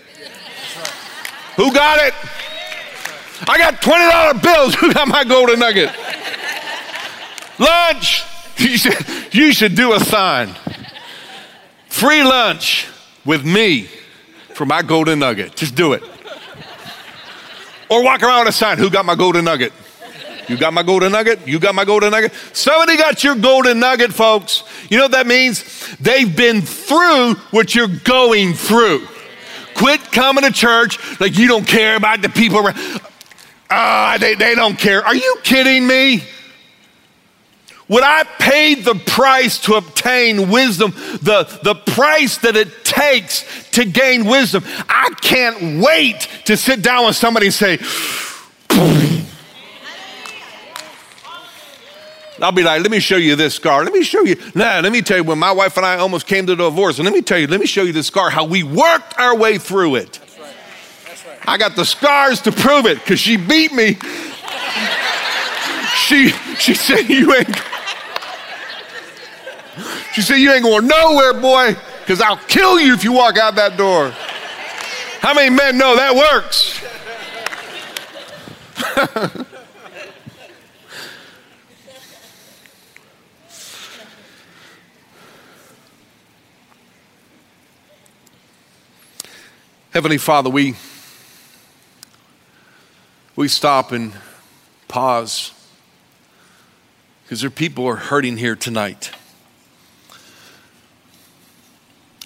Who 1.54 1.72
got 1.72 2.00
it? 2.00 2.12
I 3.48 3.56
got 3.56 3.80
$20 3.80 4.42
bills. 4.42 4.74
Who 4.80 4.92
got 4.92 5.06
my 5.06 5.22
golden 5.22 5.60
nugget? 5.60 5.94
Lunch. 7.58 8.24
You 8.56 8.78
should, 8.78 9.34
you 9.34 9.52
should 9.52 9.74
do 9.74 9.94
a 9.94 10.00
sign. 10.00 10.48
Free 11.88 12.22
lunch 12.22 12.86
with 13.24 13.44
me 13.44 13.88
for 14.54 14.64
my 14.64 14.80
golden 14.80 15.18
nugget. 15.18 15.56
Just 15.56 15.74
do 15.74 15.92
it. 15.92 16.04
Or 17.90 18.04
walk 18.04 18.22
around 18.22 18.44
with 18.46 18.54
a 18.54 18.56
sign. 18.56 18.78
Who 18.78 18.90
got 18.90 19.04
my 19.04 19.16
golden 19.16 19.44
nugget? 19.44 19.72
You 20.48 20.56
got 20.56 20.72
my 20.72 20.82
golden 20.82 21.12
nugget? 21.12 21.46
You 21.46 21.58
got 21.58 21.74
my 21.74 21.84
golden 21.84 22.10
nugget? 22.10 22.32
Somebody 22.52 22.96
got 22.96 23.24
your 23.24 23.34
golden 23.34 23.80
nugget, 23.80 24.12
folks. 24.12 24.62
You 24.90 24.98
know 24.98 25.04
what 25.04 25.12
that 25.12 25.26
means? 25.26 25.96
They've 25.98 26.34
been 26.34 26.60
through 26.60 27.34
what 27.50 27.74
you're 27.74 27.88
going 27.88 28.54
through. 28.54 29.06
Quit 29.74 30.00
coming 30.12 30.44
to 30.44 30.52
church 30.52 30.98
like 31.20 31.36
you 31.36 31.48
don't 31.48 31.66
care 31.66 31.96
about 31.96 32.22
the 32.22 32.28
people 32.28 32.58
around. 32.58 32.76
Ah, 33.70 34.16
they, 34.20 34.34
they 34.34 34.54
don't 34.54 34.78
care. 34.78 35.04
Are 35.04 35.16
you 35.16 35.36
kidding 35.42 35.86
me? 35.86 36.22
When 37.86 38.02
I 38.02 38.24
paid 38.38 38.84
the 38.84 38.94
price 38.94 39.58
to 39.62 39.74
obtain 39.74 40.50
wisdom, 40.50 40.92
the, 41.20 41.44
the 41.62 41.74
price 41.74 42.38
that 42.38 42.56
it 42.56 42.84
takes 42.84 43.44
to 43.72 43.84
gain 43.84 44.24
wisdom, 44.24 44.64
I 44.88 45.10
can't 45.20 45.82
wait 45.84 46.28
to 46.46 46.56
sit 46.56 46.82
down 46.82 47.06
with 47.06 47.16
somebody 47.16 47.46
and 47.46 47.54
say, 47.54 47.78
I'll 52.40 52.52
be 52.52 52.62
like, 52.62 52.82
let 52.82 52.90
me 52.90 53.00
show 53.00 53.16
you 53.16 53.36
this 53.36 53.54
scar. 53.54 53.84
Let 53.84 53.92
me 53.92 54.02
show 54.02 54.22
you. 54.22 54.36
Nah, 54.54 54.80
let 54.80 54.90
me 54.90 55.02
tell 55.02 55.18
you, 55.18 55.24
when 55.24 55.38
my 55.38 55.52
wife 55.52 55.76
and 55.76 55.84
I 55.84 55.98
almost 55.98 56.26
came 56.26 56.46
to 56.46 56.56
divorce, 56.56 56.98
and 56.98 57.04
let 57.04 57.14
me 57.14 57.22
tell 57.22 57.38
you, 57.38 57.46
let 57.46 57.60
me 57.60 57.66
show 57.66 57.82
you 57.82 57.92
this 57.92 58.06
scar, 58.06 58.30
how 58.30 58.44
we 58.44 58.62
worked 58.62 59.18
our 59.18 59.36
way 59.36 59.58
through 59.58 59.96
it. 59.96 60.12
That's 60.12 60.38
right. 60.38 60.54
That's 61.06 61.26
right. 61.26 61.38
I 61.46 61.58
got 61.58 61.76
the 61.76 61.84
scars 61.84 62.40
to 62.42 62.52
prove 62.52 62.86
it 62.86 62.98
because 62.98 63.20
she 63.20 63.36
beat 63.36 63.72
me. 63.72 63.94
she, 65.94 66.30
she 66.58 66.74
said, 66.74 67.08
you 67.08 67.34
ain't. 67.34 67.73
She 70.14 70.22
said, 70.22 70.36
You 70.36 70.52
ain't 70.52 70.62
going 70.62 70.86
nowhere, 70.86 71.34
boy, 71.34 71.76
because 72.00 72.20
I'll 72.20 72.36
kill 72.36 72.78
you 72.78 72.94
if 72.94 73.02
you 73.02 73.10
walk 73.10 73.36
out 73.36 73.56
that 73.56 73.76
door. 73.76 74.10
How 75.18 75.34
many 75.34 75.50
men 75.50 75.76
know 75.76 75.96
that 75.96 76.14
works? 76.14 76.80
Heavenly 89.90 90.18
Father, 90.18 90.48
we, 90.48 90.76
we 93.34 93.48
stop 93.48 93.90
and 93.90 94.12
pause 94.86 95.50
because 97.24 97.40
there 97.40 97.48
are 97.48 97.50
people 97.50 97.82
who 97.82 97.90
are 97.90 97.96
hurting 97.96 98.36
here 98.36 98.54
tonight. 98.54 99.10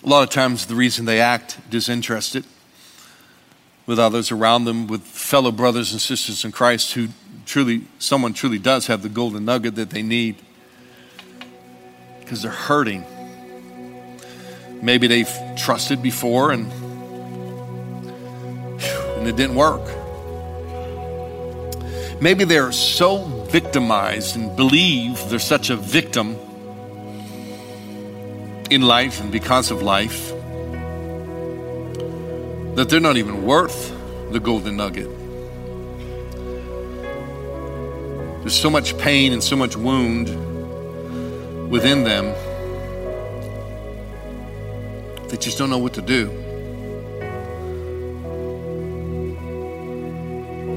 A 0.09 0.11
lot 0.11 0.23
of 0.23 0.31
times, 0.31 0.65
the 0.65 0.75
reason 0.75 1.05
they 1.05 1.21
act 1.21 1.59
disinterested 1.69 2.47
with 3.85 3.99
others 3.99 4.33
around 4.33 4.65
them, 4.65 4.87
with 4.87 5.03
fellow 5.03 5.53
brothers 5.53 5.93
and 5.93 6.01
sisters 6.01 6.47
in 6.47 6.51
Christ 6.51 6.95
who 6.95 7.09
truly, 7.45 7.83
someone 7.99 8.33
truly 8.33 8.59
does 8.59 8.87
have 8.87 9.03
the 9.03 9.11
golden 9.11 9.45
nugget 9.45 9.75
that 9.75 9.91
they 9.91 10.01
need 10.01 10.37
because 12.21 12.41
they're 12.41 12.51
hurting. 12.51 13.05
Maybe 14.81 15.09
they've 15.09 15.29
trusted 15.59 16.03
before 16.03 16.53
and, 16.53 16.73
and 19.19 19.29
it 19.29 19.37
didn't 19.37 19.57
work. 19.57 19.83
Maybe 22.23 22.45
they're 22.45 22.73
so 22.73 23.25
victimized 23.51 24.37
and 24.37 24.57
believe 24.57 25.29
they're 25.29 25.39
such 25.39 25.69
a 25.69 25.77
victim 25.77 26.39
in 28.71 28.83
life 28.83 29.21
and 29.21 29.33
because 29.33 29.71
of 29.71 29.83
life 29.83 30.31
that 32.77 32.89
they're 32.89 33.01
not 33.01 33.16
even 33.16 33.45
worth 33.45 33.93
the 34.31 34.41
golden 34.41 34.77
nugget. 34.77 35.09
There's 38.41 38.59
so 38.59 38.71
much 38.71 38.97
pain 38.99 39.33
and 39.33 39.43
so 39.43 39.57
much 39.57 39.77
wound 39.77 40.29
within 41.71 42.05
them, 42.05 42.35
they 45.29 45.37
just 45.37 45.59
don't 45.59 45.69
know 45.69 45.79
what 45.79 45.95
to 45.95 46.03
do. 46.03 46.29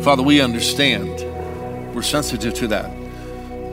Father, 0.03 0.23
we 0.23 0.41
understand. 0.41 1.23
We're 1.95 2.01
sensitive 2.01 2.53
to 2.55 2.67
that. 2.67 3.00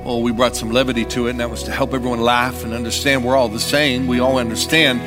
Well, 0.09 0.23
we 0.23 0.33
brought 0.33 0.57
some 0.57 0.71
levity 0.71 1.05
to 1.05 1.27
it, 1.27 1.33
and 1.33 1.41
that 1.41 1.51
was 1.51 1.65
to 1.65 1.71
help 1.71 1.93
everyone 1.93 2.23
laugh 2.23 2.65
and 2.65 2.73
understand 2.73 3.23
we're 3.23 3.37
all 3.37 3.51
the 3.51 3.61
same. 3.61 4.07
We 4.07 4.21
all 4.21 4.39
understand, 4.39 5.03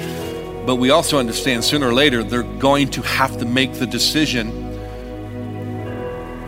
but 0.68 0.76
we 0.76 0.92
also 0.92 1.18
understand 1.18 1.64
sooner 1.64 1.88
or 1.88 1.94
later 1.96 2.22
they're 2.22 2.44
going 2.44 2.92
to 2.92 3.02
have 3.02 3.40
to 3.40 3.46
make 3.46 3.74
the 3.74 3.88
decision 3.88 4.50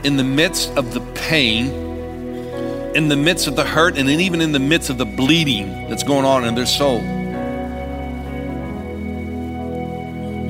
in 0.04 0.18
the 0.18 0.24
midst 0.24 0.70
of 0.78 0.94
the 0.94 1.02
pain, 1.16 1.66
in 2.94 3.08
the 3.08 3.16
midst 3.16 3.48
of 3.48 3.56
the 3.56 3.64
hurt, 3.64 3.98
and 3.98 4.08
then 4.08 4.20
even 4.20 4.40
in 4.40 4.52
the 4.52 4.60
midst 4.60 4.92
of 4.92 5.00
the 5.00 5.06
bleeding 5.06 5.90
that's 5.90 6.04
going 6.04 6.24
on 6.24 6.46
in 6.46 6.54
their 6.54 6.68
soul. 6.68 7.00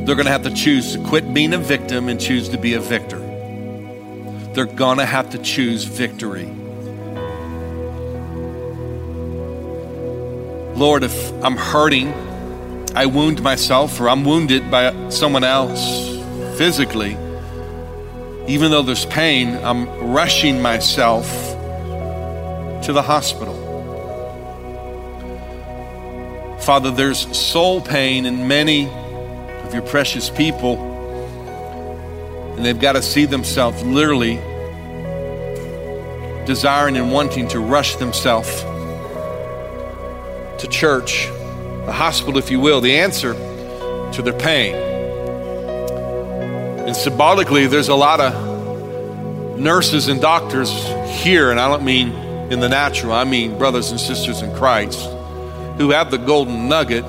They're 0.06 0.16
going 0.18 0.26
to 0.26 0.32
have 0.32 0.43
to 0.43 0.54
choose 0.54 0.91
to 0.91 1.04
quit 1.06 1.34
being 1.34 1.54
a 1.54 1.58
victim 1.58 2.10
and 2.10 2.20
choose 2.20 2.49
to 2.49 2.58
be 2.58 2.74
a 2.74 2.82
victor 2.82 3.22
they're 4.54 4.66
going 4.66 4.99
to 4.99 5.06
have 5.06 5.32
to 5.32 5.39
choose 5.39 5.84
victory. 5.84 6.47
Lord, 10.76 11.03
if 11.03 11.32
I'm 11.43 11.55
hurting, 11.55 12.13
I 12.95 13.05
wound 13.05 13.41
myself, 13.41 13.99
or 13.99 14.09
I'm 14.09 14.24
wounded 14.24 14.69
by 14.69 15.09
someone 15.09 15.43
else 15.43 16.07
physically, 16.57 17.17
even 18.47 18.71
though 18.71 18.82
there's 18.82 19.05
pain, 19.05 19.55
I'm 19.63 19.88
rushing 20.11 20.61
myself 20.61 21.26
to 22.86 22.91
the 22.93 23.01
hospital. 23.01 23.53
Father, 26.61 26.91
there's 26.91 27.38
soul 27.38 27.82
pain 27.82 28.26
in 28.26 28.47
many 28.47 28.88
of 28.88 29.74
your 29.74 29.84
precious 29.84 30.30
people 30.30 30.91
and 32.55 32.63
they've 32.63 32.80
got 32.80 32.93
to 32.93 33.01
see 33.01 33.26
themselves 33.26 33.82
literally 33.84 34.36
desiring 36.45 36.95
and 36.97 37.11
wanting 37.11 37.47
to 37.47 37.59
rush 37.59 37.95
themselves 37.95 38.63
to 40.64 40.70
church, 40.70 41.28
the 41.86 41.91
hospital, 41.91 42.38
if 42.38 42.49
you 42.49 42.57
will, 42.57 42.80
the 42.80 42.95
answer 42.95 43.34
to 44.14 44.22
their 44.22 44.32
pain. 44.32 44.74
And 46.86 46.95
symbolically, 46.95 47.68
there's 47.68 47.89
a 47.89 47.95
lot 47.95 48.22
of 48.22 49.59
nurses 49.59 50.07
and 50.07 50.22
doctors 50.22 50.72
here, 51.22 51.51
and 51.51 51.59
I 51.59 51.68
don't 51.68 51.84
mean 51.84 52.14
in 52.49 52.61
the 52.61 52.70
natural, 52.70 53.11
I 53.11 53.26
mean 53.26 53.57
brothers 53.57 53.91
and 53.91 53.99
sisters 53.99 54.41
in 54.41 54.55
Christ 54.55 55.01
who 55.78 55.89
have 55.89 56.11
the 56.11 56.18
golden 56.18 56.70
nugget 56.70 57.03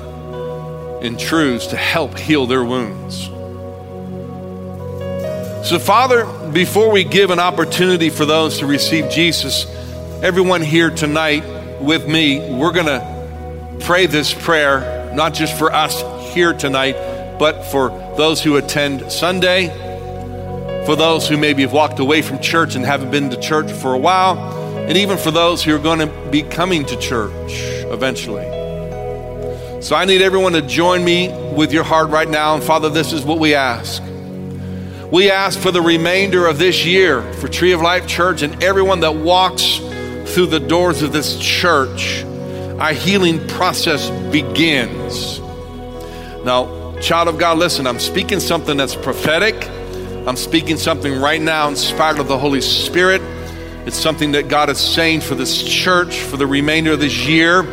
in 1.01 1.15
truths 1.17 1.67
to 1.67 1.77
help 1.77 2.17
heal 2.17 2.47
their 2.47 2.63
wounds. 2.63 3.27
So, 5.69 5.79
Father, 5.79 6.25
before 6.51 6.91
we 6.91 7.05
give 7.05 7.29
an 7.29 7.39
opportunity 7.39 8.09
for 8.09 8.25
those 8.25 8.59
to 8.59 8.65
receive 8.65 9.09
Jesus, 9.09 9.65
everyone 10.21 10.61
here 10.61 10.89
tonight 10.89 11.45
with 11.79 12.05
me, 12.05 12.39
we're 12.51 12.73
going 12.73 12.87
to 12.87 13.14
pray 13.79 14.05
this 14.05 14.33
prayer, 14.33 15.11
not 15.13 15.33
just 15.33 15.57
for 15.57 15.71
us 15.71 16.01
here 16.33 16.53
tonight, 16.53 16.95
but 17.39 17.63
for 17.65 17.89
those 18.17 18.41
who 18.41 18.55
attend 18.57 19.11
Sunday, 19.11 19.67
for 20.85 20.95
those 20.95 21.27
who 21.27 21.37
maybe 21.37 21.63
have 21.63 21.73
walked 21.73 21.99
away 21.99 22.21
from 22.21 22.39
church 22.39 22.75
and 22.75 22.85
haven't 22.85 23.11
been 23.11 23.29
to 23.29 23.39
church 23.39 23.71
for 23.71 23.93
a 23.93 23.97
while, 23.97 24.37
and 24.87 24.97
even 24.97 25.17
for 25.17 25.31
those 25.31 25.63
who 25.63 25.75
are 25.75 25.79
going 25.79 25.99
to 25.99 26.07
be 26.29 26.43
coming 26.43 26.85
to 26.85 26.95
church 26.97 27.51
eventually. 27.91 28.45
So 29.81 29.95
I 29.95 30.05
need 30.05 30.21
everyone 30.21 30.53
to 30.53 30.61
join 30.61 31.03
me 31.03 31.29
with 31.55 31.71
your 31.71 31.83
heart 31.83 32.09
right 32.09 32.29
now. 32.29 32.55
And 32.55 32.63
Father, 32.63 32.89
this 32.89 33.13
is 33.13 33.23
what 33.23 33.39
we 33.39 33.53
ask. 33.53 34.01
We 35.11 35.29
ask 35.29 35.59
for 35.59 35.71
the 35.71 35.81
remainder 35.81 36.47
of 36.47 36.57
this 36.57 36.85
year 36.85 37.21
for 37.33 37.47
Tree 37.47 37.71
of 37.71 37.81
Life 37.81 38.07
Church 38.07 38.41
and 38.41 38.63
everyone 38.63 39.01
that 39.01 39.15
walks 39.15 39.77
through 40.33 40.47
the 40.47 40.59
doors 40.59 41.03
of 41.03 41.13
this 41.13 41.37
church. 41.39 42.23
Our 42.79 42.91
healing 42.91 43.47
process 43.47 44.09
begins. 44.31 45.39
Now, 46.43 46.93
child 46.99 47.29
of 47.29 47.37
God, 47.37 47.57
listen, 47.57 47.87
I'm 47.87 47.99
speaking 47.99 48.41
something 48.41 48.75
that's 48.75 48.95
prophetic. 48.95 49.55
I'm 50.27 50.35
speaking 50.35 50.75
something 50.75 51.21
right 51.21 51.41
now 51.41 51.69
inspired 51.69 52.19
of 52.19 52.27
the 52.27 52.37
Holy 52.37 52.59
Spirit. 52.59 53.21
It's 53.85 53.95
something 53.95 54.33
that 54.33 54.49
God 54.49 54.69
is 54.69 54.77
saying 54.77 55.21
for 55.21 55.35
this 55.35 55.63
church 55.63 56.19
for 56.19 56.35
the 56.35 56.47
remainder 56.47 56.91
of 56.91 56.99
this 56.99 57.25
year 57.25 57.63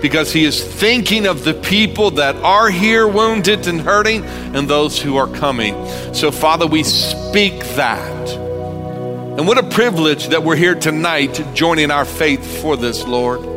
because 0.00 0.32
He 0.32 0.44
is 0.44 0.64
thinking 0.64 1.26
of 1.26 1.44
the 1.44 1.52
people 1.52 2.12
that 2.12 2.36
are 2.36 2.70
here 2.70 3.06
wounded 3.06 3.66
and 3.66 3.80
hurting 3.80 4.24
and 4.24 4.68
those 4.68 4.98
who 5.00 5.16
are 5.16 5.26
coming. 5.26 5.74
So, 6.14 6.30
Father, 6.30 6.66
we 6.66 6.82
speak 6.82 7.58
that. 7.76 8.30
And 8.30 9.46
what 9.46 9.58
a 9.58 9.68
privilege 9.68 10.28
that 10.28 10.42
we're 10.42 10.56
here 10.56 10.74
tonight 10.74 11.44
joining 11.52 11.90
our 11.90 12.06
faith 12.06 12.62
for 12.62 12.78
this, 12.78 13.04
Lord. 13.04 13.55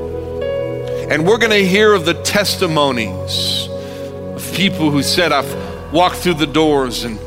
And 1.09 1.25
we're 1.25 1.39
going 1.39 1.51
to 1.51 1.65
hear 1.65 1.93
of 1.93 2.05
the 2.05 2.13
testimonies 2.13 3.67
of 3.67 4.53
people 4.53 4.91
who 4.91 5.01
said, 5.01 5.31
I've 5.31 5.91
walked 5.91 6.17
through 6.17 6.35
the 6.35 6.45
doors 6.45 7.03
and 7.03 7.19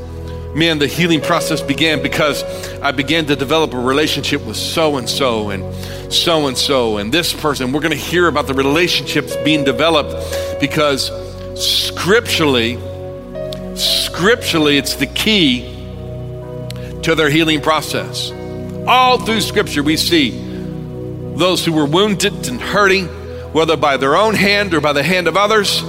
man, 0.54 0.78
the 0.78 0.86
healing 0.86 1.20
process 1.20 1.60
began 1.60 2.00
because 2.00 2.44
I 2.80 2.92
began 2.92 3.26
to 3.26 3.34
develop 3.34 3.74
a 3.74 3.80
relationship 3.80 4.44
with 4.46 4.56
so 4.56 4.98
and 4.98 5.08
so 5.08 5.50
and 5.50 5.64
so 6.12 6.46
and 6.46 6.56
so 6.56 6.98
and 6.98 7.12
this 7.12 7.32
person. 7.32 7.72
We're 7.72 7.80
going 7.80 7.90
to 7.90 7.96
hear 7.96 8.28
about 8.28 8.46
the 8.46 8.54
relationships 8.54 9.34
being 9.38 9.64
developed 9.64 10.60
because 10.60 11.10
scripturally, 11.60 12.78
scripturally, 13.74 14.78
it's 14.78 14.94
the 14.94 15.06
key 15.06 15.62
to 17.02 17.14
their 17.16 17.30
healing 17.30 17.60
process. 17.60 18.30
All 18.86 19.18
through 19.18 19.40
scripture, 19.40 19.82
we 19.82 19.96
see 19.96 20.30
those 21.34 21.64
who 21.64 21.72
were 21.72 21.86
wounded 21.86 22.46
and 22.48 22.60
hurting, 22.60 23.08
whether 23.52 23.76
by 23.76 23.96
their 23.96 24.16
own 24.16 24.34
hand 24.34 24.74
or 24.74 24.80
by 24.80 24.92
the 24.92 25.02
hand 25.02 25.28
of 25.28 25.36
others, 25.36 25.82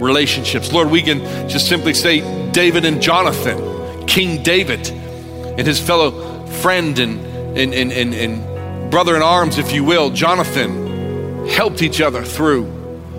relationships. 0.00 0.72
Lord, 0.72 0.90
we 0.90 1.02
can 1.02 1.20
just 1.48 1.68
simply 1.68 1.94
say 1.94 2.20
David 2.52 2.84
and 2.84 3.02
Jonathan 3.02 3.74
King 4.06 4.42
David 4.42 4.88
and 4.90 5.66
his 5.66 5.80
fellow 5.80 6.46
friend 6.46 6.98
and, 6.98 7.18
and, 7.58 7.74
and, 7.74 7.92
and, 7.92 8.14
and 8.14 8.90
brother 8.90 9.16
in 9.16 9.22
arms, 9.22 9.58
if 9.58 9.72
you 9.72 9.84
will, 9.84 10.10
Jonathan, 10.10 11.46
helped 11.48 11.82
each 11.82 12.00
other 12.00 12.22
through 12.22 12.64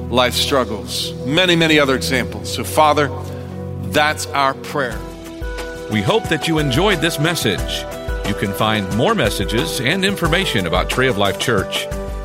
life 0.09 0.33
struggles. 0.33 1.13
Many, 1.25 1.55
many 1.55 1.79
other 1.79 1.95
examples. 1.95 2.53
So, 2.53 2.63
Father, 2.63 3.09
that's 3.91 4.25
our 4.27 4.53
prayer. 4.53 4.99
We 5.91 6.01
hope 6.01 6.29
that 6.29 6.47
you 6.47 6.59
enjoyed 6.59 6.99
this 6.99 7.19
message. 7.19 7.83
You 8.27 8.35
can 8.35 8.53
find 8.53 8.89
more 8.95 9.15
messages 9.15 9.79
and 9.81 10.03
information 10.03 10.65
about 10.65 10.89
Tree 10.89 11.07
of 11.07 11.17
Life 11.17 11.39
Church 11.39 11.85